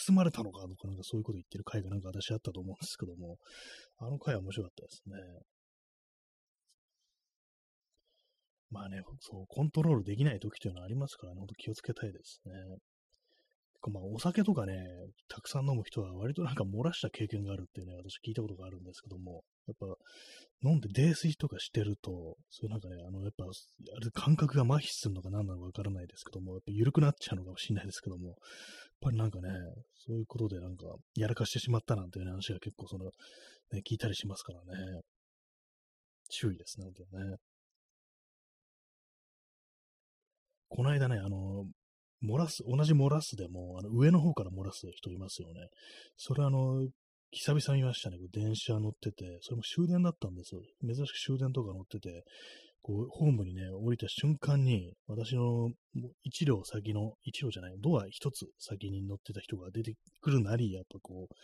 [0.06, 3.38] 盗まれたのかとか、なんかそういうこと言ってる回がなんか私あったと思うんですけども、
[4.00, 5.16] あの回は面白かったですね。
[8.70, 12.52] まあね、そう、コントロールできない時というのはありますからね、ほんと気をつけたいですね。
[13.92, 14.74] まあ、お酒とかね、
[15.30, 19.86] たくさん飲む人は割となんか漏らした経験があるっていうね、私聞いたことがあるんですけども、やっぱ
[20.68, 28.36] 飲んで泥酔とかしてると、そういうなんかね、あの、やっぱ、あれ感覚が麻痺するのか何なのかわからないですけども、やっぱ緩くなっちゃうのかもしれないですけども、やっ
[29.02, 29.50] ぱりなんかね、
[29.96, 33.06] そういうことでなんか、やらかしてしまったなんていう話が結構その、
[33.72, 35.02] ね、聞いたりしますからね。
[36.30, 37.38] 注意ですね、本当にね。
[40.70, 41.66] この間ね、あの、
[42.24, 45.68] 漏らす、同じ漏らすでも、あの上の方から漏らす人いますよね。
[46.16, 46.88] それあの、
[47.32, 48.18] 久々見ましたね。
[48.32, 50.62] 電車乗ってて、それも終電だったんですよ。
[50.82, 52.24] 珍しく終電とか乗ってて、
[52.82, 55.70] こう、ホームにね、降りた瞬間に、私の
[56.24, 61.36] 一両先の、一両じゃない、ドア一つ先に乗ってた人が出てくるなり、やっぱこう、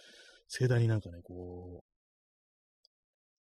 [0.48, 1.84] 盛大になんかね、こ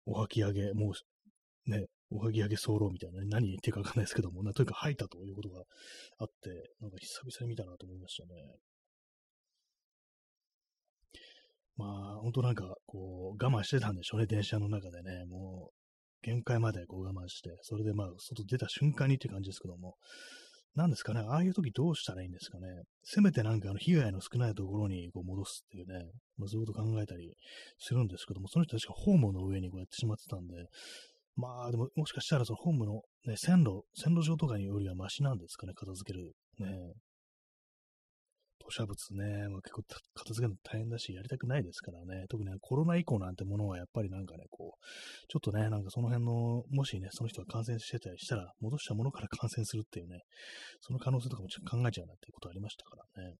[0.07, 5.63] う、お吐き上げ、もう、ね、おはぎ上げ候みたいな、何言ってるかわかんないですけども、なとにかく吐いたということが
[6.19, 6.51] あって、
[6.81, 8.29] なんか久々に見たなと思いましたね。
[11.77, 15.25] まあ、本当なんか、こう、我慢してたんでしょうね、電車の中でね。
[15.27, 15.79] もう、
[16.23, 19.95] 限界までこう我慢して、それでまあ、外出た瞬間にって感じですけども、
[20.75, 22.67] なんですかね、ああいう時どうしたらいいんですかね。
[23.03, 27.35] せめてなんかあの被害の少ないところにこう戻すっていうね、ま、そういうこと考えたり
[27.79, 30.55] するんですけども、その人たちがホームの上にこうやってしまってたんで、
[31.39, 36.33] まあ、でも、もしかしたら、そのホームの、ね、線路、線路上とかによりはマシなんですかね、片付ける。
[36.59, 36.67] ね。
[38.59, 39.83] 土砂物ね、まあ、結構
[40.15, 42.27] 片付けるの大変だし、やりたくないですからね。
[42.29, 44.87] 特に、ね、コロナ以降なんてものはやっぱりなんかね、こう、
[45.29, 50.23] ちょっとね、なんかその辺の、もしね、その人が感染してたりしたら、戻したものから感染するっていうね、
[50.81, 53.37] その可能性とかもちょっと考えちゃうなっていうことありましたからね。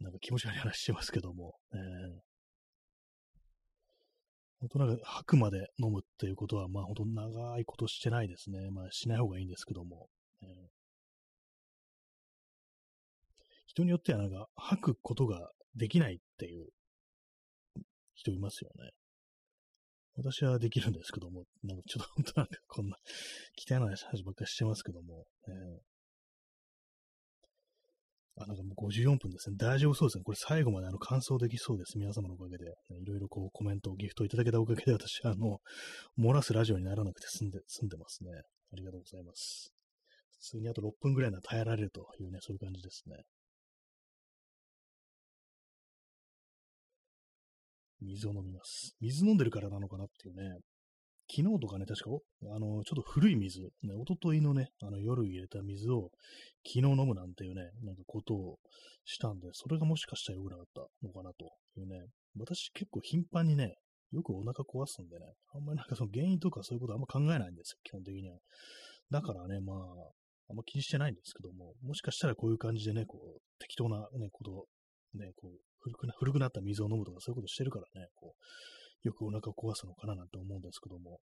[0.00, 2.33] なんか気持ち悪い話してますけども、えー、
[4.64, 8.70] 本当なんか吐くまで飲むっていうことは、まあ本当長いことしてないですね。
[8.70, 10.08] まあしない方がいいんですけども。
[10.42, 10.48] えー、
[13.66, 16.68] 人によってはなんか吐くことができないっていう
[18.14, 18.90] 人いますよね。
[20.16, 22.96] 私はできるんですけども、なんかちょっと本当なんかこんな
[23.58, 25.78] 汚い話ばっかりしてますけども、えー、
[28.36, 29.56] あ、なんかもう54分ですね。
[29.56, 30.24] 大丈夫そうですね。
[30.24, 31.98] これ最後まであの感想できそうです。
[31.98, 32.64] 皆様のおかげで。
[33.00, 35.58] いろいろこうコメント、ギフトいただけたおかげで私はあの、
[36.18, 38.30] 漏らすラジオにならなくて済んで、済んでますね。
[38.72, 39.72] ありがとうございます。
[40.32, 43.22] 普通にあと6分ぐらいなら耐えられるというね、そういう感じですね。
[48.00, 48.96] 水を飲みます。
[49.00, 50.58] 水飲んでるからなのかなっていうね。
[51.30, 52.10] 昨日とかね、確か、
[52.54, 56.10] あの、ちょっと古い水、ね、一昨日のね、あの、夜入れた水を
[56.66, 58.58] 昨日飲むなんていうね、なんかことを
[59.04, 62.06] したんで、それがもしかしたら良くなかったのかなというね、
[62.38, 63.74] 私結構頻繁にね、
[64.12, 68.38] よくお腹壊すんでね、あんまりなんかその原因とかそういうことあんま考えないんですよ、基本的には。
[69.10, 69.76] だからね、まあ、
[70.50, 74.66] あんま気にしてないんですけども、もしかしたらこういう感じでね、こう、適当なね、こと、
[75.18, 78.44] ね、こう、古くな、古くなった水を飲むとかそういうことしてるからね、こう、
[79.04, 81.20] よくお腹を壊すのかななんて思うんですけども、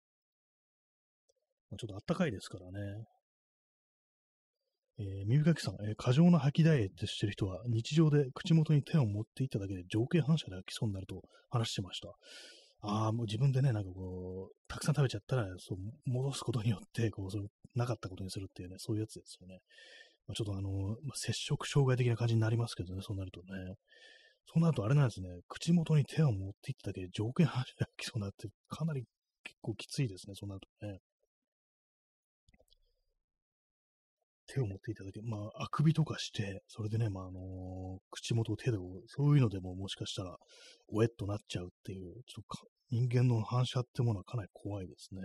[1.70, 3.04] まあ、ちょっとあったかいですからね。
[4.98, 12.08] えー、耳かきさん、えー、過剰な吐きダイエットしてる人は日常で口元に手を持っていっただけで条件反射で吐きそうになると話してました。
[12.84, 17.44] ああ、もう自分でね、なんかこう、たくさん食べちゃったら、そう、戻すことによって、こう、それ、
[17.76, 19.60] なかったことにするっていうね、そういうやつですよね。
[20.26, 20.70] まあ、ちょっとあの、
[21.04, 23.46] まあ、接触障害的な感じになりますけどね、そうなるとね。
[24.46, 29.04] そうなるとあれなんですね、口元に手を持っていっただけで条件反射できそうになって、かなり
[29.44, 30.98] 結構きついですね、そうなるとね。
[34.46, 38.76] 手を持っていただけ、まあ、あくびとかして、それでね、まあ、あのー、口元を手で、
[39.06, 40.36] そういうのでももしかしたら、
[40.88, 45.22] おえっとなっちゃうっていう、ちょっと人間の反射ってものはかなり怖いですね。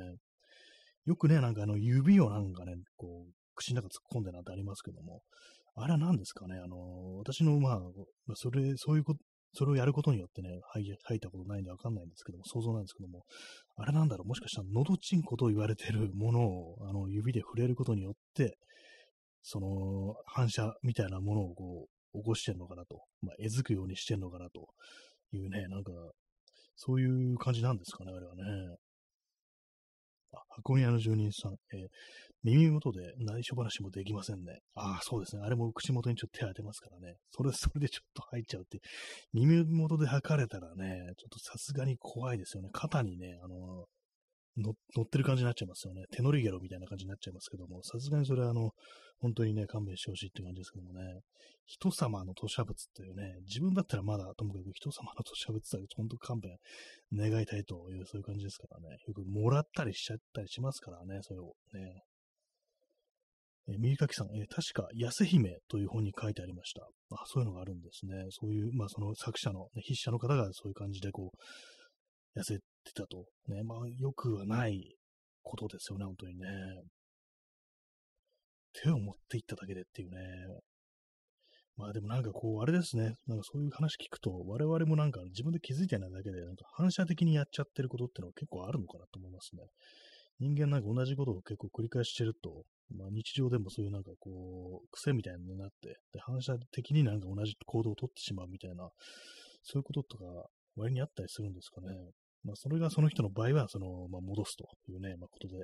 [1.06, 5.22] よくね、なんかあの、指をなんかね、こう、口の中突っ込んでなんてありますけども、
[5.80, 7.80] あれは何ですかね、あの、私の、まあ、
[8.34, 9.20] それ、そういうこと、
[9.54, 13.24] それをやることによってね、吐い吐いたことないんでわかんないんですけども、想像なんですけども、
[13.78, 18.58] あれなんだろう、もしかしたら、のどちんこと言われてるものを、あの、指で触れることによって、
[19.44, 24.68] その、反射みたいなものをこう、起こしてんのかなと、まあ、えずくようにしてんのかなと
[25.32, 25.92] いうね、なんか、
[26.76, 28.42] そういう感じなんですかね、あれはね。
[30.34, 31.88] あ、箱庭の住人さん、えー、
[32.44, 34.60] 耳元で内緒話もできませんね。
[34.76, 35.42] ああ、そうですね。
[35.44, 37.16] あれも口元にちょっと手当てますからね。
[37.32, 38.80] それ、それでちょっと入っちゃうって。
[39.34, 42.70] 耳元で吐かれたらね、ちょっとさすがに怖いですよね。
[42.72, 43.86] 肩にね、あの、
[44.58, 44.72] 乗
[45.04, 46.06] ってる感じになっちゃいますよね。
[46.12, 48.72] 手乗りゲロみたいな感じになっちゃいますけども、さすがにそれはあの、
[49.20, 51.22] 本当にね、勘弁してほしいって感じですけどもね、
[51.66, 56.58] 人様の吐砂物っていうね、自分だったらまだともかく人様の吐砂物だけど、本当勘弁
[57.14, 62.04] 願いたいという、そういう感じですからね、よくもらったりしちゃったりしますからね、それをね。
[63.70, 66.88] えー、右かきさん、え、確か、安姫という本に書いてありました。
[67.12, 68.26] あ、そういうのがあるんですね。
[68.30, 73.26] そういう、まあ、その作者の、ね、筆者の方がそういう感じで、こう、痩せてたと。
[73.48, 74.96] ね、まあ、よくはない
[75.44, 76.48] ことですよね、本当にね。
[78.74, 80.18] 手を持っていっただけでっていうね。
[81.78, 83.14] まあでもなんかこう、あれですね。
[83.28, 89.62] なんかそういう話聞くと、我々もなんか自分で気づいてないだけで、なんか反射的にやっちゃってることってのは結構あるのかなと思いますね。
[90.40, 92.64] 人間なんか同じことを結構繰り返してると、
[92.96, 98.90] まあ日常でもそういうなんかこう、癖みたいになって、で反射的になんか同じ行動をとってしまうみたいな、
[99.62, 100.24] そういうこととか
[100.76, 101.88] 割にあったりするんですかね。
[102.44, 105.56] まあそれがその人の場合は、その、まあ戻すというね、まあことで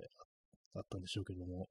[0.75, 1.67] あったんでしょうけども、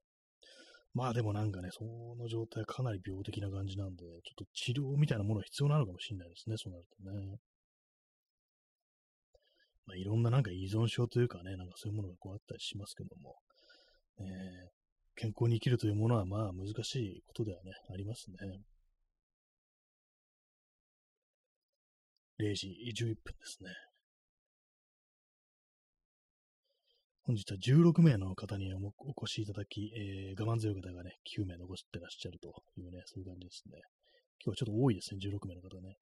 [0.93, 7.37] まあでもなんかね、その状態はかなり病的な感じなんで、ちょっと治療みたいなものが必要なのかもしれないですね、そうなるとね。
[9.85, 13.35] まあいろんななんか依存症というかね、なんかそういうものがこうあったりしますけども、
[14.19, 14.25] えー、
[15.15, 18.37] 健康に生きるというものはまあ難しいことではね、ありますね。
[22.39, 23.69] 0時11分ですね。
[27.25, 28.77] 本日は16名の方にお
[29.23, 33.79] 越しいただき、えー、我慢強い方がね、9名残してらっしゃるというね、そういう感じですね。
[34.43, 35.95] 今日はちょっと多いですね、16名の方ね。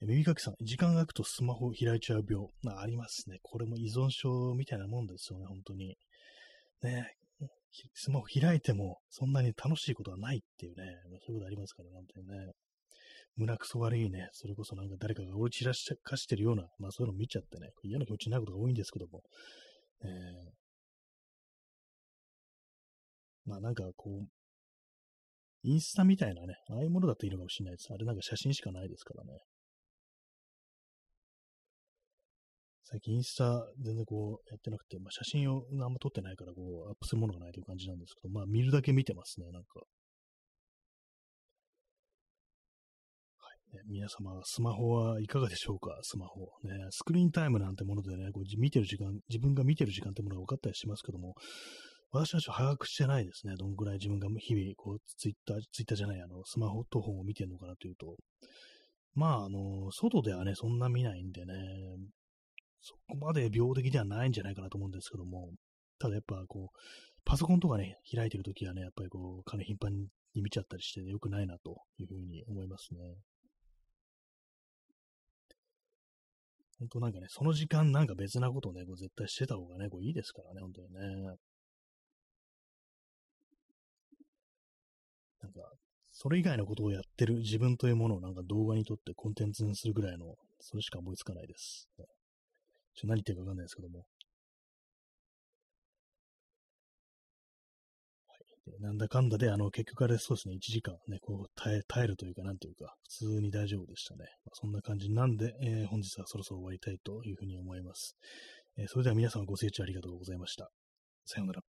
[0.00, 2.46] え耳かきさん、時間が空くとスマホを開いちゃう病。
[2.74, 3.36] あありますね。
[3.42, 5.96] これも依存症みたいなもんですよね、本当に。
[6.82, 7.06] ね
[7.92, 10.84] スマホ開いてもそんなに楽しいことはないっていうね、
[11.26, 12.52] そういうことありますから、本当にね。
[13.36, 15.72] 胸くそ悪いね、それこそなんか誰かが俺散ら
[16.02, 19.20] かしてるような、まあそういうの見ちゃってね、嫌な気持ちになることが多いんですけども、
[20.02, 20.50] えー、
[23.46, 24.26] まあなんかこう、
[25.62, 27.88] インスタみたいなね、ああいうものだといいのかもしれないです。
[27.92, 29.40] あれなんか写真しかないですからね。
[32.84, 39.78] 最近インスタ全然こうやってなくて、まあ、写真をあんま撮ってないからこうアップするものがないという感じなんですけど、まあ見るだけ見てますね、なんか。
[39.78, 39.82] ね、
[43.86, 45.98] 皆様、スマホはいかがでしょうか？
[46.02, 46.40] スマホ。
[46.64, 51.34] ね、スクリーンタイムなんてものでね、こう見てる時間、自分が見てる時間ってものが分かったりしますけども、
[52.10, 53.54] 私はちょっと把握してないですね。
[53.56, 58.16] どんぐらい自分が日々、こう、ツイッター、ツイッターじゃない、あの、スマホと本を見てるのかなというと、
[59.14, 61.54] まあ、あの、外ではね、そんな見ないんでね、
[62.80, 65.50] そこまで病的ではないんじゃないかなと思うんですけども、
[66.00, 66.76] ただやっぱこう、
[67.24, 70.08] パソコンとかね、開いてるときはね、やっぱりこう、金頻繁に
[70.42, 72.98] 見ちゃったりして、ね、良くないなというふうに思いますね。
[76.80, 81.00] 本当なんかね、その時間なんか別なことをね、こう絶対してた方がね、こういいですからね、本当にね。
[85.42, 85.60] なんか、
[86.10, 91.88] それ以外のことをやってる自分というものをなんか動画に撮ってコンテンツにするぐらいの、それしか思いつかないです。
[92.94, 94.06] ちょ何言ってるかわかんないですけども。
[98.80, 104.24] なんだかんだで、あの、結局あれそうですね、1時間ね、こう耐え、耐えるというか、なんというか、普通に大丈夫でしたね。
[104.44, 108.16] まあ、そんな感じなんで、えー、本日はそろそろ終わりたいというふうに思います。
[108.76, 110.70] えー、それでは皆様ご清聴ありがとうございました。
[111.24, 111.69] さようなら。